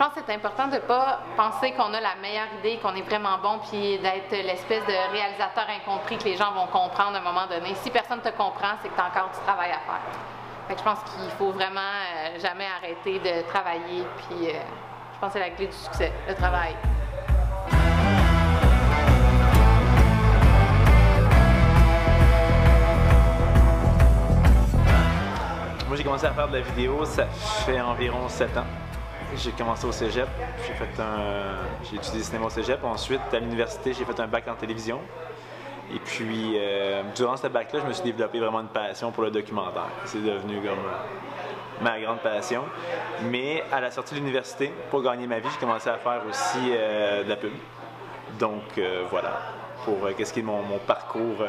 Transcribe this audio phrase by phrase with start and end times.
[0.00, 2.94] Je pense que c'est important de ne pas penser qu'on a la meilleure idée, qu'on
[2.94, 7.18] est vraiment bon, puis d'être l'espèce de réalisateur incompris que les gens vont comprendre à
[7.18, 7.74] un moment donné.
[7.74, 10.00] Si personne ne te comprend, c'est que tu as encore du travail à faire.
[10.68, 14.52] Fait que je pense qu'il faut vraiment euh, jamais arrêter de travailler, puis euh,
[15.12, 16.74] je pense que c'est la clé du succès, le travail.
[25.86, 28.89] Moi, j'ai commencé à faire de la vidéo, ça fait environ 7 ans.
[29.36, 30.28] J'ai commencé au cégep,
[30.66, 32.82] j'ai fait un, j'ai étudié cinéma au cégep.
[32.84, 35.00] Ensuite, à l'université, j'ai fait un bac en télévision.
[35.94, 39.30] Et puis, euh, durant ce bac-là, je me suis développé vraiment une passion pour le
[39.30, 39.88] documentaire.
[40.04, 42.64] C'est devenu comme euh, ma grande passion.
[43.30, 46.70] Mais à la sortie de l'université, pour gagner ma vie, j'ai commencé à faire aussi
[46.70, 47.52] euh, de la pub.
[48.38, 49.40] Donc, voilà,
[49.84, 51.44] pour qu'est-ce qui est mon parcours.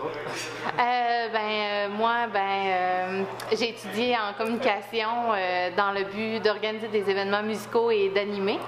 [0.00, 5.08] Euh, ben, euh, moi, ben, euh, j'ai étudié en communication
[5.76, 8.58] dans le but d'organiser des événements musicaux et d'animer.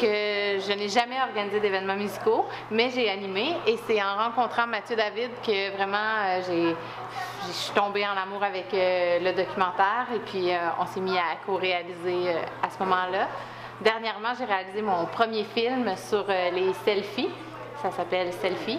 [0.00, 4.96] Que je n'ai jamais organisé d'événements musicaux, mais j'ai animé et c'est en rencontrant Mathieu
[4.96, 6.74] David que vraiment j'ai,
[7.46, 10.50] je suis tombée en amour avec le documentaire et puis
[10.80, 13.28] on s'est mis à co-réaliser à ce moment-là.
[13.82, 17.28] Dernièrement, j'ai réalisé mon premier film sur les selfies.
[17.82, 18.78] Ça s'appelle Selfie.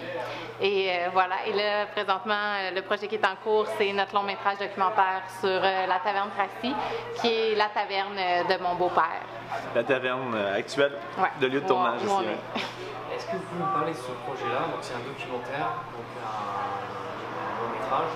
[0.60, 1.36] Et euh, voilà.
[1.46, 5.22] Et là, présentement, euh, le projet qui est en cours, c'est notre long métrage documentaire
[5.40, 6.74] sur euh, la taverne Tracy,
[7.20, 8.16] qui est la taverne
[8.48, 9.22] de mon beau-père.
[9.74, 11.30] la taverne actuelle Ouais.
[11.40, 12.12] de lieu de tournage ici.
[12.12, 12.16] est.
[12.18, 12.36] ouais.
[13.14, 14.60] Est-ce que vous pouvez me parler de ce projet-là?
[14.70, 18.12] Donc c'est un documentaire, donc un, un long métrage.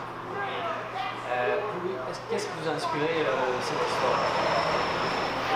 [1.32, 1.56] Euh,
[2.30, 4.18] Qu'est-ce qui vous a inspiré euh, cette histoire?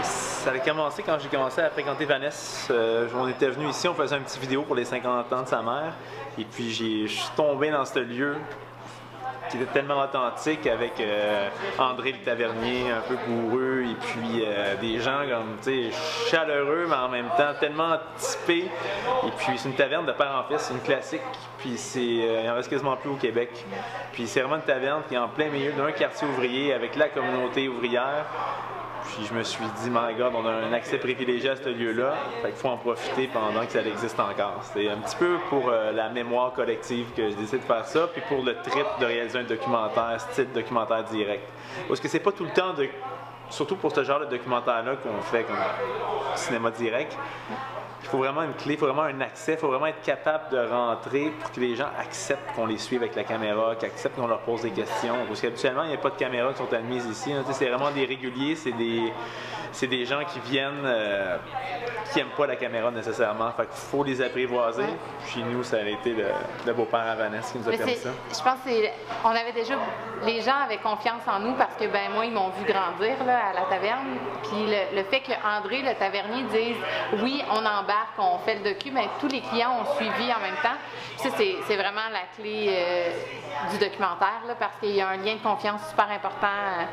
[0.03, 2.73] Ça a commencé quand j'ai commencé à fréquenter Vanessa.
[2.73, 5.49] Euh, on était venu ici, on faisait un petit vidéo pour les 50 ans de
[5.49, 5.93] sa mère.
[6.39, 8.37] Et puis je suis tombé dans ce lieu
[9.49, 14.77] qui était tellement authentique avec euh, André le tavernier, un peu bourreux, et puis euh,
[14.77, 18.69] des gens comme, tu sais, chaleureux, mais en même temps tellement typés.
[19.27, 21.23] Et puis c'est une taverne de père en fils, c'est une classique.
[21.59, 23.51] Puis c'est, euh, il en reste quasiment plus au Québec.
[24.13, 27.09] Puis c'est vraiment une taverne qui est en plein milieu d'un quartier ouvrier avec la
[27.09, 28.27] communauté ouvrière.
[29.07, 32.15] Puis je me suis dit, my God, on a un accès privilégié à ce lieu-là.
[32.43, 34.61] Fait qu'il faut en profiter pendant que ça existe encore.
[34.63, 38.09] C'est un petit peu pour euh, la mémoire collective que j'ai décidé de faire ça,
[38.13, 41.49] puis pour le trip de réaliser un documentaire, style documentaire direct.
[41.89, 42.89] Parce que c'est pas tout le temps de.
[43.49, 45.57] Surtout pour ce genre de documentaire-là qu'on fait comme
[46.35, 47.17] cinéma direct.
[48.03, 50.51] Il faut vraiment une clé, il faut vraiment un accès, il faut vraiment être capable
[50.51, 54.17] de rentrer pour que les gens acceptent qu'on les suive avec la caméra, qu'ils acceptent
[54.17, 55.17] qu'on leur pose des questions.
[55.27, 57.33] Parce qu'habituellement, il n'y a pas de caméras qui sont admises ici.
[57.33, 57.43] hein.
[57.51, 59.13] C'est vraiment des réguliers, c'est des,
[59.73, 61.37] c'est des gens qui viennent, euh,
[62.13, 63.51] qui n'aiment pas la caméra nécessairement.
[63.53, 64.85] Fait qu'il faut les apprivoiser.
[65.27, 66.27] Puis nous, ça a été le,
[66.65, 68.11] le beau-père à Vanessa qui nous a Mais permis ça.
[68.33, 68.93] je pense que c'est-
[69.25, 69.75] on avait déjà
[70.25, 73.49] les gens avaient confiance en nous parce que ben moi ils m'ont vu grandir là,
[73.51, 76.77] à la taverne puis le, le fait que André le tavernier dise
[77.23, 80.79] oui on embarque fait le docu mais tous les clients ont suivi en même temps.
[81.17, 83.11] Ça c'est vraiment la clé euh,
[83.71, 86.85] du documentaire parce qu'il y a un lien de confiance super important euh,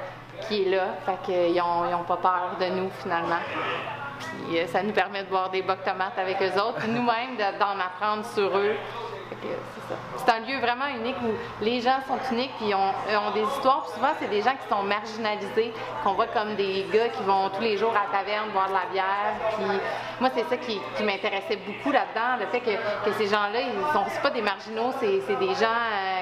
[0.47, 0.85] qui est là.
[1.05, 3.41] Fait qu'ils ont, ils ont pas peur de nous finalement.
[4.47, 7.59] Puis euh, ça nous permet de boire des bocs tomates avec eux autres, nous-mêmes de-
[7.59, 8.75] d'en apprendre sur eux.
[10.17, 13.41] C'est un lieu vraiment unique où les gens sont uniques ils ont, euh, ont des
[13.41, 13.87] histoires.
[13.93, 15.73] Souvent, c'est des gens qui sont marginalisés,
[16.03, 18.73] qu'on voit comme des gars qui vont tous les jours à la taverne boire de
[18.73, 19.79] la bière.
[20.19, 24.29] Moi, c'est ça qui, m'intéressait beaucoup là-dedans, le fait que, ces gens-là, ils sont pas
[24.29, 26.21] des marginaux, c'est des gens euh,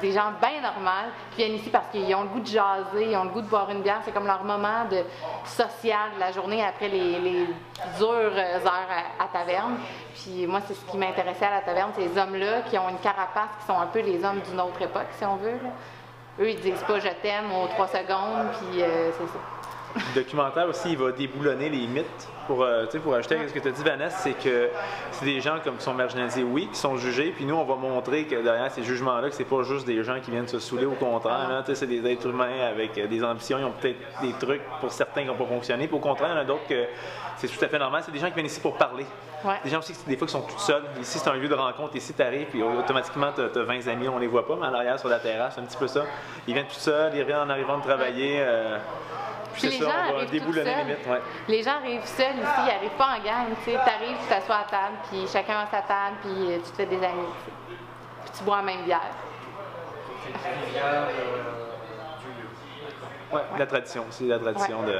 [0.00, 3.16] des gens bien normaux qui viennent ici parce qu'ils ont le goût de jaser, ils
[3.16, 4.00] ont le goût de boire une bière.
[4.04, 5.04] C'est comme leur moment de
[5.44, 7.46] social de la journée après les, les
[7.98, 9.76] dures heures à, à taverne.
[10.14, 13.48] Puis moi, c'est ce qui m'intéressait à la taverne, ces hommes-là qui ont une carapace,
[13.60, 15.58] qui sont un peu les hommes d'une autre époque, si on veut.
[16.40, 19.61] Eux, ils disent pas je t'aime aux trois secondes, puis euh, c'est ça.
[19.94, 22.28] Le documentaire aussi, il va déboulonner les mythes.
[22.46, 24.68] Pour, euh, tu sais, pour ajouter à ce que tu as dit, Vanessa, c'est que
[25.12, 27.76] c'est des gens comme qui sont marginalisés, oui, qui sont jugés, puis nous, on va
[27.76, 30.86] montrer que derrière ces jugements-là, que c'est pas juste des gens qui viennent se saouler,
[30.86, 34.32] au contraire, sais, c'est des êtres humains avec euh, des ambitions, ils ont peut-être des
[34.32, 36.66] trucs pour certains qui n'ont pas fonctionné, puis au contraire, il y en a d'autres
[36.66, 36.84] que
[37.36, 39.06] c'est tout à fait normal, c'est des gens qui viennent ici pour parler.
[39.44, 39.54] Ouais.
[39.64, 40.84] Des gens aussi, des fois, qui sont tout seuls.
[41.00, 41.96] Ici, c'est un lieu de rencontre.
[41.96, 44.70] Ici, tu arrives, puis automatiquement, tu as, 20 amis, on les voit pas, mais à
[44.70, 46.04] l'arrière, sur la terrasse, c'est un petit peu ça.
[46.46, 48.36] Ils viennent tout seuls, ils reviennent en arrivant de travailler.
[48.40, 48.78] euh,
[49.52, 50.86] puis les ça, gens on va les seuls.
[50.86, 51.06] mythes.
[51.06, 51.20] Ouais.
[51.48, 53.46] Les gens arrivent seuls ici, ils n'arrivent pas en gang.
[53.64, 56.76] Tu arrives, tu t'assois à table, puis chacun a sa table, puis euh, tu te
[56.76, 57.28] fais des amis.
[58.24, 59.00] Puis tu bois la même bière.
[60.40, 60.48] C'est
[60.82, 61.06] euh,
[62.20, 62.48] du lieu.
[62.84, 63.42] D'accord.
[63.52, 64.94] Ouais, La tradition, c'est la tradition de.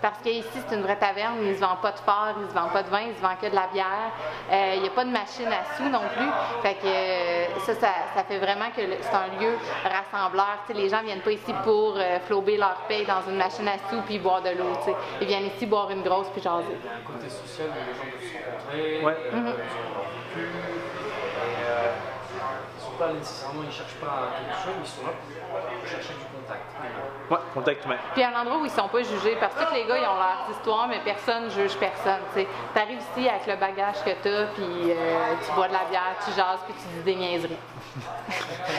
[0.00, 2.48] Parce qu'ici, c'est une vraie taverne, ils ne se vendent pas de phare, ils ne
[2.48, 4.12] se vendent pas de vin, ils se vendent que de la bière.
[4.52, 6.30] Euh, Il n'y a pas de machine à sous non plus.
[6.62, 10.58] Fait que euh, ça, ça, ça fait vraiment que le- c'est un lieu rassembleur.
[10.66, 13.66] Tu sais, les gens viennent pas ici pour euh, flober leur paye dans une machine
[13.68, 14.72] à sous puis boire de l'eau.
[14.84, 14.96] tu sais.
[15.20, 16.64] Ils viennent ici boire une grosse puis jaser.
[16.78, 19.16] Il y a un côté social où les gens peuvent se rencontrer, Ouais.
[19.34, 19.52] euh,
[20.36, 21.92] ils euh,
[22.78, 25.12] ils sont pas nécessairement, ils cherchent pas quelque chose, mais ils sont là
[25.80, 26.66] pour chercher du contact.
[27.30, 27.96] Ouais, contact humain.
[28.14, 30.16] Puis un endroit où ils sont pas jugés, parce que tous les gars, ils ont
[30.16, 32.20] leur histoire, mais personne juge personne.
[32.34, 32.46] Tu
[32.78, 36.14] arrives ici avec le bagage que tu as, puis euh, tu bois de la bière,
[36.24, 37.56] tu jases, puis tu dis des niaiseries.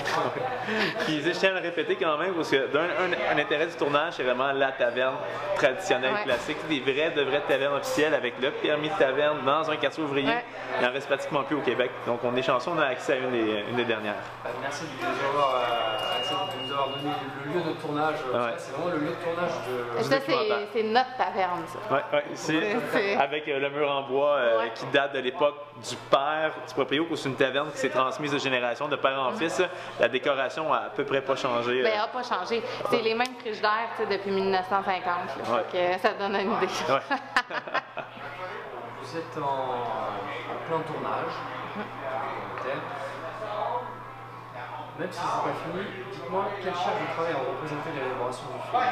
[1.06, 3.74] Puis je tiens à le répéter quand même, parce que d'un un, un intérêt du
[3.74, 5.16] tournage, c'est vraiment la taverne
[5.56, 6.24] traditionnelle, Ouais.
[6.24, 10.04] classique, des vraies, de vraies tavernes officielles avec le permis de taverne dans un quartier
[10.04, 10.28] ouvrier.
[10.30, 10.46] Ouais.
[10.80, 11.92] Il n'en reste pratiquement plus au Québec.
[12.06, 14.14] Donc on est chanceux, on a accès à une des, une des dernières.
[14.44, 14.84] Bah, merci
[16.30, 17.14] de nous avoir, merci de nous avoir donné
[17.46, 18.16] le lieu de tournage.
[18.34, 18.54] Ah ouais.
[18.58, 20.04] C'est vraiment le lieu de tournage de.
[20.04, 20.18] Ça,
[20.74, 21.94] c'est notre taverne, ça.
[21.96, 24.72] Ouais, ouais, C'est- avec euh, le mur en bois euh, Ouais.
[24.76, 25.56] qui date de l'époque
[25.88, 29.20] du père du propriétaire, où c'est une taverne qui s'est transmise de génération de père
[29.20, 29.62] en fils.
[30.00, 31.82] La décoration a à peu près pas changé.
[31.84, 32.62] Ben, euh, elle n'a pas changé.
[32.90, 35.04] C'est les mêmes frigidaires tu sais, depuis 1950.
[35.06, 35.64] là.
[35.72, 36.68] Que ça donne une idée.
[36.68, 37.00] ouais.
[39.02, 41.34] Vous êtes en, en plein tournage.
[45.00, 48.84] Même si c'est pas fini, dites-moi quelle charge de travail a représenté l'élaboration du film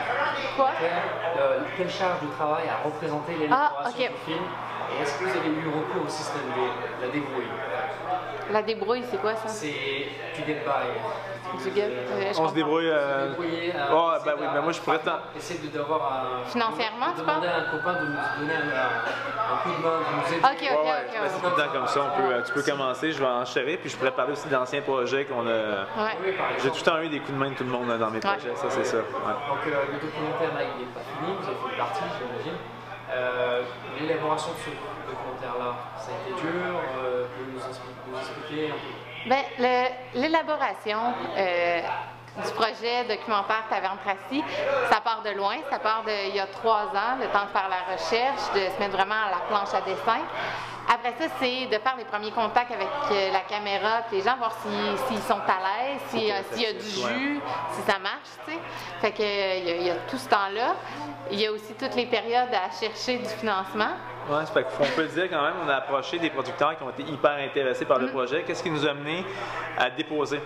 [0.55, 0.69] Quoi?
[0.79, 3.97] Quelle, euh, quelle charge de travail a représenté l'élaboration Ah, ok.
[3.97, 4.43] du film
[4.87, 6.61] Et est-ce que vous avez eu recours au système D,
[7.01, 7.51] la débrouille?
[8.51, 9.49] La débrouille, c'est quoi ça?
[9.49, 10.87] C'est tu get by.
[11.57, 12.89] Du euh, je On se débrouille.
[12.89, 16.45] euh, Oh, essayer ben oui, d'a- ben moi, je pourrais t'en- Essayer d'avoir un.
[16.49, 17.47] Financièrement, tu demander parles?
[17.47, 20.43] à un copain de nous donner un, coup de main, de nous aider.
[20.43, 21.29] Ok, ok, Ouais, ouais, ok.
[21.29, 21.99] c'est tout le temps comme ça.
[22.01, 24.81] On peut, euh, tu peux commencer, je vais enchérir, puis je pourrais parler aussi d'anciens
[24.81, 25.85] projets qu'on a.
[26.61, 28.15] J'ai tout le temps eu des coups de main de tout le monde dans mes
[28.17, 28.19] Ouais.
[28.21, 28.97] projets, ça c'est ça.
[28.97, 29.03] ouais.
[29.03, 32.59] Donc euh, le documentaire là il n'est pas fini, vous avez fait une partie j'imagine.
[33.09, 33.61] Euh,
[33.99, 34.69] L'élaboration de ce
[35.07, 38.91] documentaire là, ça a été dur, euh, vous pouvez nous, expli- nous expliquer un peu
[40.13, 40.99] l'élaboration
[41.37, 41.81] euh,
[42.45, 44.43] du projet documentaire Taverne Tracy,
[44.91, 47.49] ça part de loin, ça part de il y a trois ans, le temps de
[47.51, 50.19] faire la recherche, de se mettre vraiment à la planche à dessin.
[50.89, 54.37] Après ça, c'est de faire les premiers contacts avec euh, la caméra, puis les gens,
[54.37, 55.57] voir si- s'ils sont à
[55.89, 57.41] l'aise, si, euh, s'il y a du jus,
[57.73, 58.59] si ça marche, tu sais.
[59.01, 60.75] Fait que, il y, a- il y a tout ce temps-là.
[61.31, 63.91] Il y a aussi toutes les périodes à chercher du financement.
[64.29, 66.89] Ouais, c'est qu'on peut le dire quand même, on a approché des producteurs qui ont
[66.89, 68.43] été hyper intéressés par le projet.
[68.43, 69.23] Qu'est-ce qui nous a amené
[69.77, 70.41] à déposer?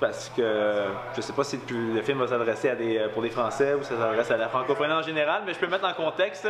[0.00, 3.30] Parce que je sais pas si le le film va s'adresser à des, pour des
[3.30, 6.46] Français ou ça s'adresse à la francophonie en général, mais je peux mettre en contexte.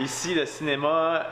[0.00, 1.26] Ici, le cinéma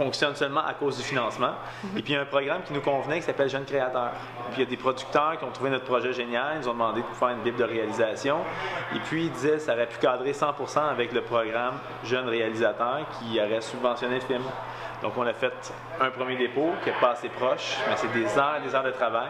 [0.00, 1.50] fonctionne seulement à cause du financement.
[1.50, 1.98] Mm-hmm.
[1.98, 4.12] Et puis il y a un programme qui nous convenait qui s'appelle Jeunes créateurs.
[4.50, 6.72] Puis il y a des producteurs qui ont trouvé notre projet génial, ils nous ont
[6.72, 8.38] demandé de faire une bible de réalisation.
[8.94, 11.74] Et puis ils disaient que ça aurait pu cadrer 100% avec le programme
[12.04, 14.42] Jeunes réalisateurs qui aurait subventionné le film.
[15.02, 15.52] Donc on a fait
[16.00, 18.82] un premier dépôt qui est pas assez proche, mais c'est des heures et des heures
[18.84, 19.28] de travail.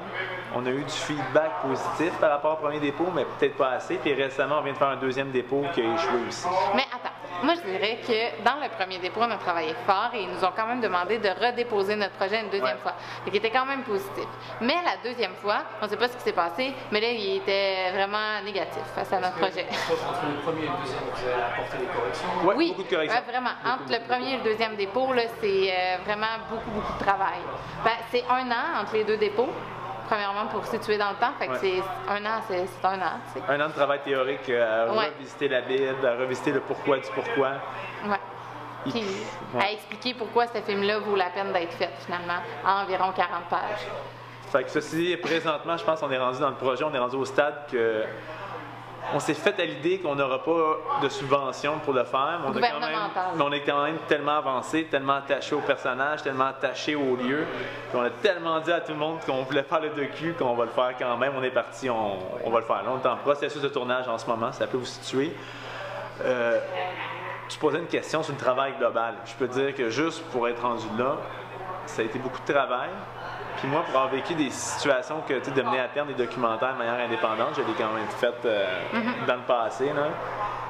[0.54, 3.94] On a eu du feedback positif par rapport au premier dépôt, mais peut-être pas assez.
[3.96, 6.48] Puis récemment, on vient de faire un deuxième dépôt qui a échoué aussi.
[6.74, 7.14] Mais attends,
[7.44, 10.44] moi je dirais que dans le premier dépôt, on a travaillé fort et ils nous
[10.44, 12.82] ont quand même demandé de redéposer notre projet une deuxième Ouais.
[12.82, 12.94] fois.
[13.24, 14.26] Fait qu'il était quand même positif.
[14.60, 17.36] Mais la deuxième fois, on ne sait pas ce qui s'est passé, mais là, il
[17.36, 19.66] était vraiment négatif face à notre projet.
[19.70, 22.28] Entre le premier et le deuxième, vous avez apporté des corrections.
[22.44, 23.18] Ouais, oui, beaucoup de corrections.
[23.20, 23.50] ouais, vraiment.
[23.64, 27.40] Entre le premier et le deuxième dépôt, là, c'est euh, vraiment beaucoup, beaucoup de travail.
[27.84, 29.48] Ben, c'est un an entre les deux dépôts,
[30.08, 31.32] premièrement pour situer dans le temps.
[31.38, 31.58] Fait que Ouais.
[31.60, 33.20] c'est un an, c'est c'est un an.
[33.48, 35.06] Un an de travail théorique euh, à Ouais.
[35.16, 37.50] revisiter la Bible, à revisiter le pourquoi du pourquoi.
[38.06, 38.20] Ouais.
[38.84, 39.04] Puis, puis,
[39.60, 43.86] à expliquer pourquoi ce film-là vaut la peine d'être fait, finalement, en environ 40 pages.
[44.50, 46.98] Fait que ceci dit, présentement, je pense qu'on est rendu dans le projet, on est
[46.98, 48.04] rendu au stade que
[49.14, 52.50] on s'est fait à l'idée qu'on n'aura pas de subvention pour le faire, mais on,
[52.50, 53.24] a quand même, Gouvernemental.
[53.34, 57.46] mais on est quand même tellement avancé, tellement attaché au personnage, tellement attaché au lieu,
[57.90, 60.54] puis on a tellement dit à tout le monde qu'on voulait faire le docu qu'on
[60.54, 61.32] va le faire quand même.
[61.36, 62.82] On est parti, on, on va le faire.
[62.82, 65.34] Là, on est en processus de tournage en ce moment, ça peut vous situer.
[66.24, 66.58] Euh,
[67.48, 69.14] tu posais une question sur le travail global.
[69.24, 71.16] Je peux dire que juste pour être rendu là,
[71.86, 72.90] ça a été beaucoup de travail.
[73.60, 76.72] Puis moi, pour avoir vécu des situations que tu de mener à terme des documentaires
[76.72, 78.66] de manière indépendante, je l'ai quand même fait euh,
[79.26, 79.86] dans le passé.
[79.94, 80.08] là.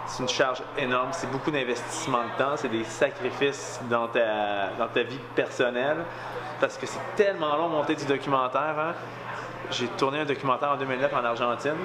[0.06, 4.88] C'est une charge énorme, c'est beaucoup d'investissement de temps, c'est des sacrifices dans ta, dans
[4.88, 5.98] ta vie personnelle,
[6.60, 8.74] parce que c'est tellement long de monter du documentaire.
[8.76, 8.94] hein.
[9.70, 11.76] J'ai tourné un documentaire en 2009 en Argentine,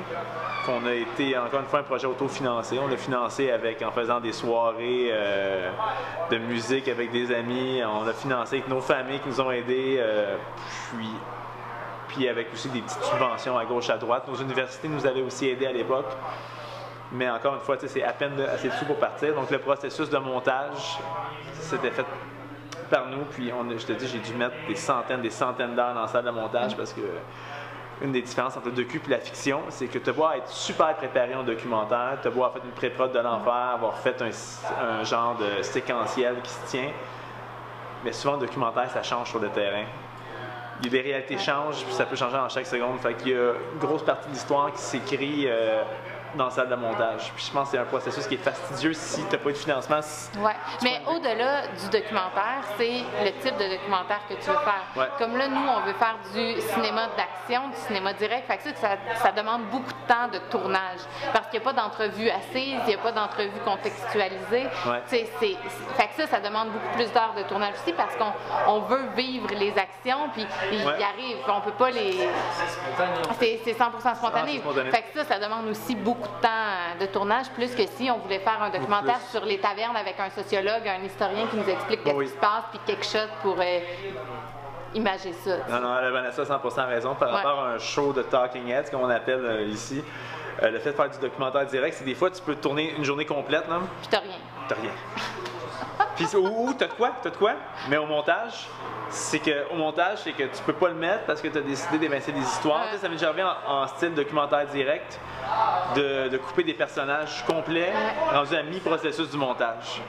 [0.65, 2.80] qu'on a été, encore une fois, un projet autofinancé.
[2.80, 5.70] On l'a financé avec, en faisant des soirées euh,
[6.32, 7.82] de musique avec des amis.
[7.86, 9.98] On l'a financé avec nos familles qui nous ont aidés.
[10.00, 10.36] euh,
[10.89, 11.10] puis,
[12.08, 14.27] puis avec aussi des petites subventions à gauche, à droite.
[14.27, 16.12] Nos universités nous avaient aussi aidés à l'époque.
[17.12, 19.36] Mais encore une fois, c'est à peine assez de sous pour partir.
[19.36, 20.98] Donc le processus de montage,
[21.54, 22.06] c'était fait
[22.89, 23.25] par nous.
[23.25, 26.25] Puis je te dis, j'ai dû mettre des centaines, des centaines d'heures dans la salle
[26.25, 27.01] de montage parce que
[28.02, 30.96] une des différences entre le docu et la fiction, c'est que tu beau être super
[30.96, 34.30] préparé en documentaire, tu beau avoir fait une pré-prod de l'enfer, avoir fait un,
[34.86, 36.92] un genre de séquentiel qui se tient,
[38.04, 39.86] mais souvent le documentaire, ça change sur le terrain.
[40.82, 43.00] Des réalités changent, puis ça peut changer en chaque seconde.
[43.00, 45.82] Fait qu'il y a une grosse partie de l'histoire qui s'écrit euh,
[46.36, 47.32] dans la salle de montage.
[47.36, 49.54] Puis je pense que c'est un processus qui est fastidieux si tu n'as pas eu
[49.54, 50.00] de financement.
[50.01, 50.30] Si-.
[50.84, 54.84] Mais au-delà du documentaire, c'est le type de documentaire que tu veux faire.
[54.96, 55.08] Ouais.
[55.18, 58.48] Comme là, nous, on veut faire du cinéma d'action, du cinéma direct.
[58.48, 61.00] Fait que ça, ça, demande beaucoup de temps de tournage.
[61.34, 64.63] Parce qu'il n'y a pas d'entrevue assise, il n'y a pas d'entrevue contextualisée.
[64.86, 65.01] Ouais.
[65.10, 65.58] Tu sais, c'est-
[65.98, 68.32] fait que ça, ça demande beaucoup plus d'heures de tournage aussi parce qu'on
[68.68, 71.00] on veut vivre les actions, puis il Ouais.
[71.00, 71.38] y arrive.
[71.48, 72.12] On peut pas les.
[72.13, 73.12] C'est spontané.
[73.30, 73.60] en fait.
[73.63, 74.54] C'est c'est 100% spontané.
[74.58, 74.92] Ah, spontané.
[74.92, 78.17] Fait que ça, ça demande aussi beaucoup de temps de tournage, plus que si on
[78.20, 82.03] voulait faire un documentaire sur les tavernes avec un sociologue, un historien qui nous explique
[82.03, 82.25] qu'est-ce Oui.
[82.25, 83.79] qui se passe, puis quelque chose pour euh,
[84.94, 85.58] imager ça.
[85.70, 87.36] Non, non, elle a Vanessa a 100% raison par Ouais.
[87.36, 90.03] rapport à un show de Talking Heads, comme on appelle euh, ici.
[90.63, 93.03] Euh, le fait de faire du documentaire direct, c'est des fois tu peux tourner une
[93.03, 93.82] journée complète, non?
[94.01, 94.38] Puis t'as rien.
[94.70, 94.91] T'as rien.
[96.15, 97.12] Puis ou, t'as de quoi?
[97.22, 97.53] T'as de quoi?
[97.89, 98.67] Mais au montage,
[99.10, 101.62] c'est que au montage, c'est que tu peux pas le mettre parce que tu as
[101.62, 102.84] décidé d'évincer des histoires.
[102.89, 102.98] Ouais.
[102.98, 103.34] Ça m'est déjà
[103.67, 105.20] en, en style documentaire direct
[105.96, 107.92] de, de couper des personnages complets
[108.34, 110.01] rendus à mi-processus du montage.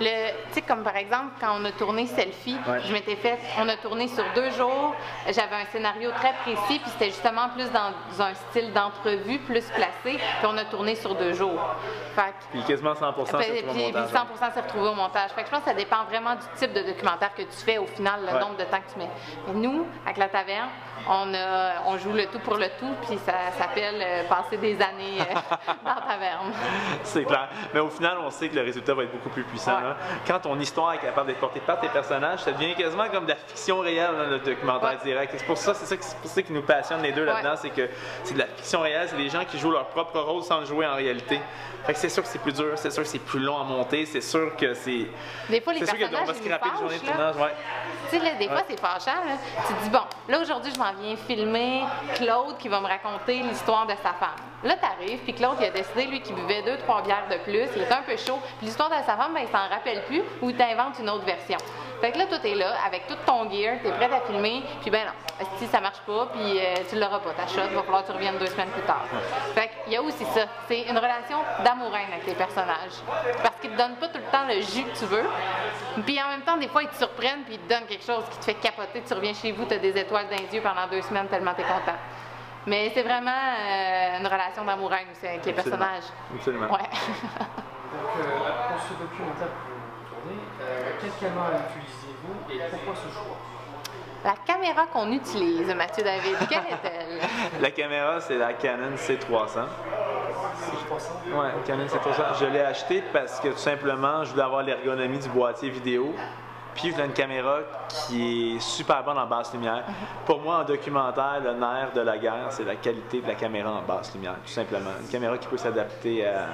[0.00, 0.06] Tu
[0.52, 2.80] sais, comme par exemple, quand on a tourné Selfie, Ouais.
[2.84, 4.94] je m'étais fait, on a tourné sur deux jours,
[5.26, 7.92] j'avais un scénario très précis, puis c'était justement plus dans
[8.24, 11.60] un style d'entrevue, plus placé, puis on a tourné sur deux jours.
[12.14, 14.10] Fait que- Puis quasiment 100% Puis, c'est pour le puis- puis montage.
[14.10, 15.30] 100% s'est retrouvé au montage.
[15.32, 17.78] Fait que je pense que ça dépend vraiment du type de documentaire que tu fais
[17.78, 18.40] au final, le Ouais.
[18.40, 19.10] nombre de temps que tu mets.
[19.48, 20.68] Mais nous, avec la taverne,
[21.08, 24.74] on, a, on joue le tout pour le tout, puis ça s'appelle euh, passer des
[24.80, 25.24] années euh,
[25.84, 26.52] dans taverne.
[27.04, 27.48] C'est clair.
[27.72, 29.76] Mais au final, on sait que le résultat va être beaucoup plus puissant.
[29.76, 29.82] Ouais.
[29.82, 29.96] là.
[30.26, 33.30] Quand ton histoire est capable d'être portée par tes personnages, ça devient quasiment comme de
[33.30, 34.98] la fiction réelle dans le documentaire Ouais.
[35.04, 35.34] direct.
[35.36, 37.32] C'est pour ça, c'est ça, pour ça qui nous passionne les deux Ouais.
[37.32, 37.88] là-dedans, c'est que
[38.22, 40.66] c'est de la fiction réelle, c'est des gens qui jouent leur propre rôle sans le
[40.66, 41.40] jouer en réalité.
[41.84, 43.64] Fait que c'est sûr que c'est plus dur, c'est sûr que c'est plus long à
[43.64, 45.06] monter, c'est sûr que c'est.
[45.50, 47.54] Des fois, les C'est sûr qu'on personnages, va scraper une journée de tournage, ouais.
[48.10, 49.18] Tu sais, là, des fois, c'est fâchant.
[49.26, 49.36] Là.
[49.68, 51.82] Tu te dis, bon, là, aujourd'hui, je m'en viens filmer
[52.14, 54.40] Claude qui va me raconter l'histoire de sa femme.
[54.64, 57.68] Là, t'arrives, puis Claude, il a décidé, lui, qu'il buvait deux, trois bières de plus.
[57.76, 58.38] Il était un peu chaud.
[58.58, 61.26] Puis l'histoire de sa femme, ben, il s'en rappelle plus ou il t'invente une autre
[61.26, 61.58] version.
[62.00, 64.90] Fait que là, toi, t'es là, avec tout ton gear, t'es prêt à filmer, puis
[64.90, 68.02] ben non, si ça marche pas, puis euh, tu l'auras pas, ta shot, va falloir
[68.02, 69.04] que tu reviennes deux semaines plus tard.
[69.54, 70.42] Fait qu'il y a aussi ça.
[70.68, 73.00] C'est une relation d'amour-haine avec les personnages.
[73.42, 75.24] Parce qu'ils te donnent pas tout le temps le jus que tu veux.
[76.04, 78.24] Puis en même temps, des fois, ils te surprennent, puis ils te donnent quelque chose
[78.30, 79.02] qui te fait capoter.
[79.06, 81.54] Tu reviens chez vous, tu as des étoiles dans les yeux pendant deux semaines tellement
[81.54, 81.98] tu es content.
[82.66, 85.76] Mais c'est vraiment euh, une relation d'amour-haine aussi avec les Absolument.
[85.78, 86.04] personnages.
[86.34, 86.66] Absolument.
[86.72, 86.78] Ouais.
[87.94, 93.12] Donc, euh, pour ce documentaire que vous tournez, euh, quelle caméra utilisez-vous et pourquoi ce
[93.12, 93.36] choix?
[94.24, 97.20] La caméra qu'on utilise, Mathieu David, quelle est-elle?
[97.60, 99.66] La caméra, c'est la Canon C300.
[100.56, 102.38] C'est 300 Ouais, Canon C300.
[102.40, 106.14] Je l'ai acheté parce que tout simplement, je voulais avoir l'ergonomie du boîtier vidéo.
[106.74, 109.84] Puis je voulais une caméra qui est super bonne en basse lumière.
[110.26, 113.70] Pour moi, en documentaire, le nerf de la guerre, c'est la qualité de la caméra
[113.70, 114.90] en basse lumière, tout simplement.
[115.00, 116.46] Une caméra qui peut s'adapter à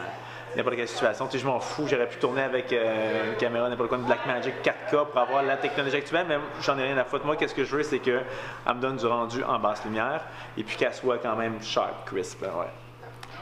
[0.57, 1.27] n'importe quelle situation.
[1.27, 4.05] Tu sais, je m'en fous, j'aurais pu tourner avec euh, une caméra n'importe quoi, une
[4.05, 7.25] Blackmagic 4K pour avoir la technologie actuelle, mais j'en ai rien à foutre.
[7.25, 8.25] Moi, qu'est-ce que je veux, c'est qu'elle
[8.67, 10.21] me donne du rendu en basse lumière
[10.59, 12.43] et puis qu'elle soit quand même sharp, crisp.
[12.43, 12.67] Ouais.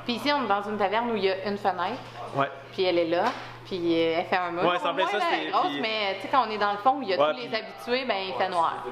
[0.05, 1.99] Puis ici, on est dans une taverne où il y a une fenêtre,
[2.37, 2.51] Ouais.
[2.73, 3.25] puis elle est là,
[3.69, 4.65] puis euh, elle fait un mur.
[4.65, 7.03] Ouais, ça c'est- grosse, puis- mais tu sais, quand on est dans le fond où
[7.03, 8.85] il y a Ouais, tous les habitués, ben il fait noir.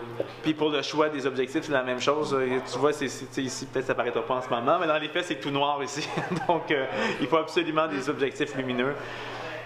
[0.42, 2.34] Puis pour le choix des objectifs, c'est la même chose.
[2.34, 5.08] Euh, Tu vois, c'est, ici, peut-être ça paraîtra pas en ce moment, mais dans les
[5.08, 6.06] faits, c'est tout noir ici.
[6.48, 6.86] Donc, euh,
[7.20, 8.94] il faut absolument des objectifs lumineux.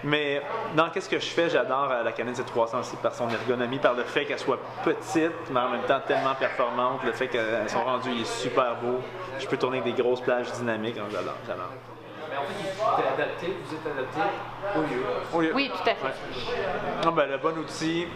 [0.03, 0.41] Mais
[0.75, 4.03] dans qu'est-ce que je fais, j'adore la Canon C300 aussi par son ergonomie, par le
[4.03, 7.37] fait qu'elle soit petite, mais en même temps tellement performante, le fait que
[7.67, 8.99] son rendu il est super beau.
[9.37, 11.69] Je peux tourner avec des grosses plages dynamiques, j'adore, j'adore.
[12.49, 14.21] Mais en fait, tout est adapté, vous êtes adapté
[14.75, 15.03] au lieu.
[15.33, 16.05] Au lieu- Oui, tout à fait.
[16.05, 16.11] Ouais.
[17.05, 18.07] Non, ben, le bon outil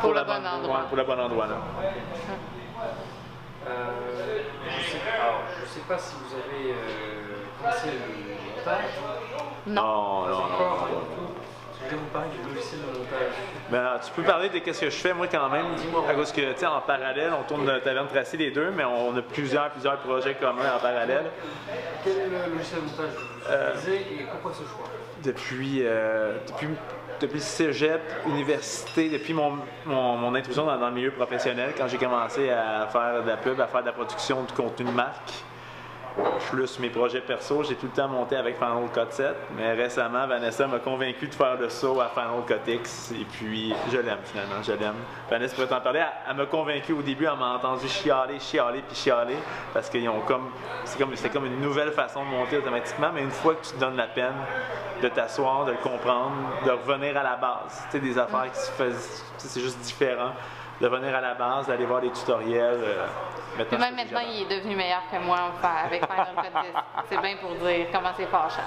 [0.00, 0.76] Pour le la bon bonne- endroit.
[0.78, 1.46] ouais, pour le bon endroit.
[1.46, 1.54] Là.
[3.66, 4.98] Euh, je sais,
[5.60, 8.90] je sais pas si vous avez euh, commencé le montage.
[9.66, 9.82] Non.
[9.82, 10.54] Non, non, non.
[10.54, 10.88] Encore, pas
[11.88, 11.90] du tout.
[11.90, 13.34] Je vais vous parler du logiciel de montage?
[13.70, 15.74] Ben, tu peux parler de qu'est-ce que je fais, moi, quand même.
[15.76, 16.04] Dis-moi.
[16.08, 19.16] À cause que, tu sais, en parallèle, on tourne taverne tracée les deux, mais on
[19.16, 21.24] a plusieurs, plusieurs projets communs en parallèle.
[22.02, 24.86] Quel est le logiciel de montage que vous Euh, utilisez et pourquoi ce choix?
[25.22, 26.68] Depuis, euh, depuis,
[27.20, 31.96] depuis cégep, université, depuis mon, mon, mon intrusion dans, dans le milieu professionnel, quand j'ai
[31.98, 35.32] commencé à faire de la pub, à faire de la production de contenu de marque.
[36.50, 40.26] Plus mes projets perso, j'ai tout le temps monté avec Final Cut 7, mais récemment,
[40.26, 44.18] Vanessa m'a convaincu de faire le saut à Final Cut X, et puis je l'aime
[44.24, 44.94] finalement, je l'aime.
[45.28, 48.96] Vanessa pourrait t'en parler, elle, m'a convaincu au début, elle m'a entendu chialer, chialer, puis
[48.96, 49.36] chialer,
[49.72, 50.50] parce qu'ils ont comme,
[50.84, 53.80] c'est comme, comme une nouvelle façon de monter automatiquement, mais une fois que tu te
[53.80, 54.34] donnes la peine
[55.02, 58.60] de t'asseoir, de le comprendre, de revenir à la base, tu sais, des affaires qui
[58.60, 60.32] se faisaient, c'est juste différent,
[60.80, 62.82] de revenir à la base, d'aller voir des tutoriels.
[62.82, 63.06] euh,
[63.78, 66.68] même maintenant, il est devenu meilleur que moi enfin, avec Final Cut 10.
[67.08, 68.62] C'est bien pour dire comment c'est fâchant.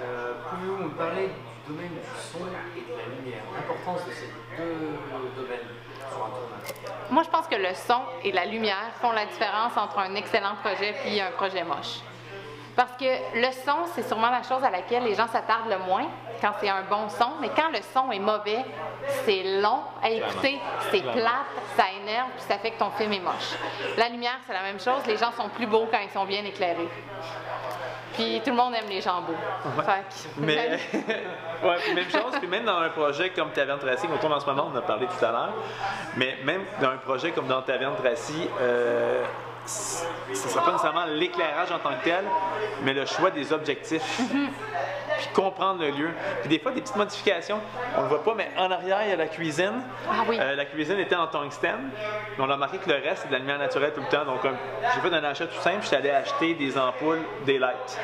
[0.00, 1.28] Euh, Pouvez-vous me parler
[1.66, 2.38] du domaine du son
[2.76, 4.98] et de la lumière, l'importance de ces deux
[5.36, 5.68] domaines
[6.10, 7.10] sur un tournage?
[7.10, 10.54] Moi, je pense que le son et la lumière font la différence entre un excellent
[10.64, 12.00] projet puis un projet moche.
[12.74, 13.04] Parce que
[13.38, 16.06] le son, c'est sûrement la chose à laquelle les gens s'attardent le moins
[16.42, 18.64] quand c'est un bon son, mais quand le son est mauvais,
[19.24, 21.46] c'est long à écouter, c'est plate,
[21.76, 23.54] ça énerve, puis ça fait que ton film est moche.
[23.96, 26.44] La lumière, c'est la même chose, les gens sont plus beaux quand ils sont bien
[26.44, 26.88] éclairés.
[28.14, 29.34] Puis tout le monde aime les gens beaux.
[29.82, 30.78] Fait que- Mais,
[31.62, 34.40] ouais, puis même chose, puis même dans un projet comme Taverne Tracy, qu'on tourne en
[34.40, 35.52] ce moment, on en a parlé tout à l'heure,
[36.16, 39.24] mais même dans un projet comme dans Taverne Tracy, euh,
[39.66, 42.24] ce ne sera pas nécessairement l'éclairage en tant que tel,
[42.82, 44.20] mais le choix des objectifs.
[45.18, 46.10] Puis comprendre le lieu.
[46.40, 47.60] Puis des fois, des petites modifications,
[47.96, 49.82] on ne le voit pas, mais en arrière, il y a la cuisine.
[50.10, 50.38] Ah oui.
[50.40, 51.90] Euh, la cuisine était en tungstène,
[52.36, 54.24] mais on a remarqué que le reste, c'est de la lumière naturelle tout le temps.
[54.24, 57.98] Donc, j'ai fait un achat tout simple, je suis allé acheter des ampoules Daylight,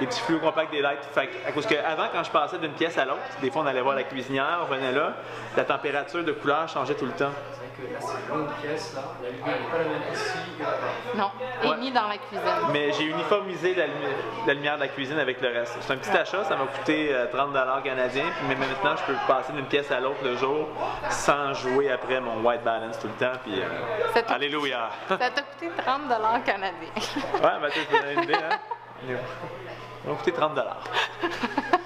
[0.00, 1.00] des petits fluos compacts Daylight.
[1.12, 3.62] Fait que, à cause que avant, quand je passais d'une pièce à l'autre, des fois,
[3.62, 5.14] on allait voir la cuisinière, on venait là,
[5.56, 7.32] la température de couleur changeait tout le temps.
[7.76, 9.02] Que là, c'est une longue pièce, là.
[9.22, 10.76] La lumière n'est pas la même ici que là-bas.
[11.16, 11.30] Non,
[11.62, 11.76] et Ouais.
[11.78, 12.40] ni dans la cuisine.
[12.72, 15.76] Mais j'ai uniformisé la, lumi- la lumière de la cuisine avec le reste.
[15.80, 17.52] C'est un petit achat, ça m'a coûté euh, 30
[17.82, 18.26] canadiens.
[18.36, 20.68] Puis mais maintenant, je peux passer d'une pièce à l'autre le jour
[21.10, 23.36] sans jouer après mon white balance tout le temps.
[23.42, 24.90] Puis, euh, alléluia.
[25.08, 26.08] Ça t'a coûté 30
[26.44, 26.88] canadiens.
[26.94, 28.58] Ouais, ben, tu une idée, hein?
[30.04, 30.54] Ça m'a coûté 30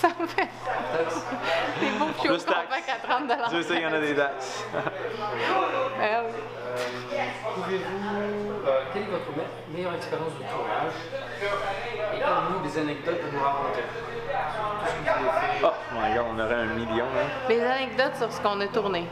[0.00, 0.48] Ça me fait
[1.80, 2.60] des beaux fioles Plus taxes.
[2.64, 4.64] compacts à 30 Dieu sait qu'il y en a des taxes.
[4.74, 4.78] Ah
[5.98, 6.00] oui.
[6.00, 6.22] Euh,
[7.54, 8.66] Pouvez-vous.
[8.66, 10.92] euh, quelle est votre me- meilleure expérience de tournage?
[12.14, 15.64] Et avez-vous des anecdotes à nous raconter Sur Tout ce que vous avez fait.
[15.64, 17.28] Oh, my god, on aurait un million, hein?
[17.48, 19.06] Les anecdotes sur ce qu'on a tourné.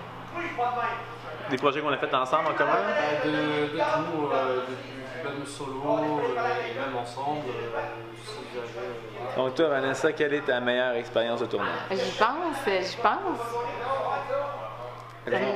[1.50, 2.72] Des projets qu'on a fait ensemble en commun?
[2.76, 7.80] Euh, de, de tout, euh, de- même solo, euh, et même ensemble, euh,
[8.24, 11.68] si euh, Donc, toi, Vanessa, quelle est ta meilleure expérience de tournage?
[11.90, 13.40] J'y pense, j'y pense.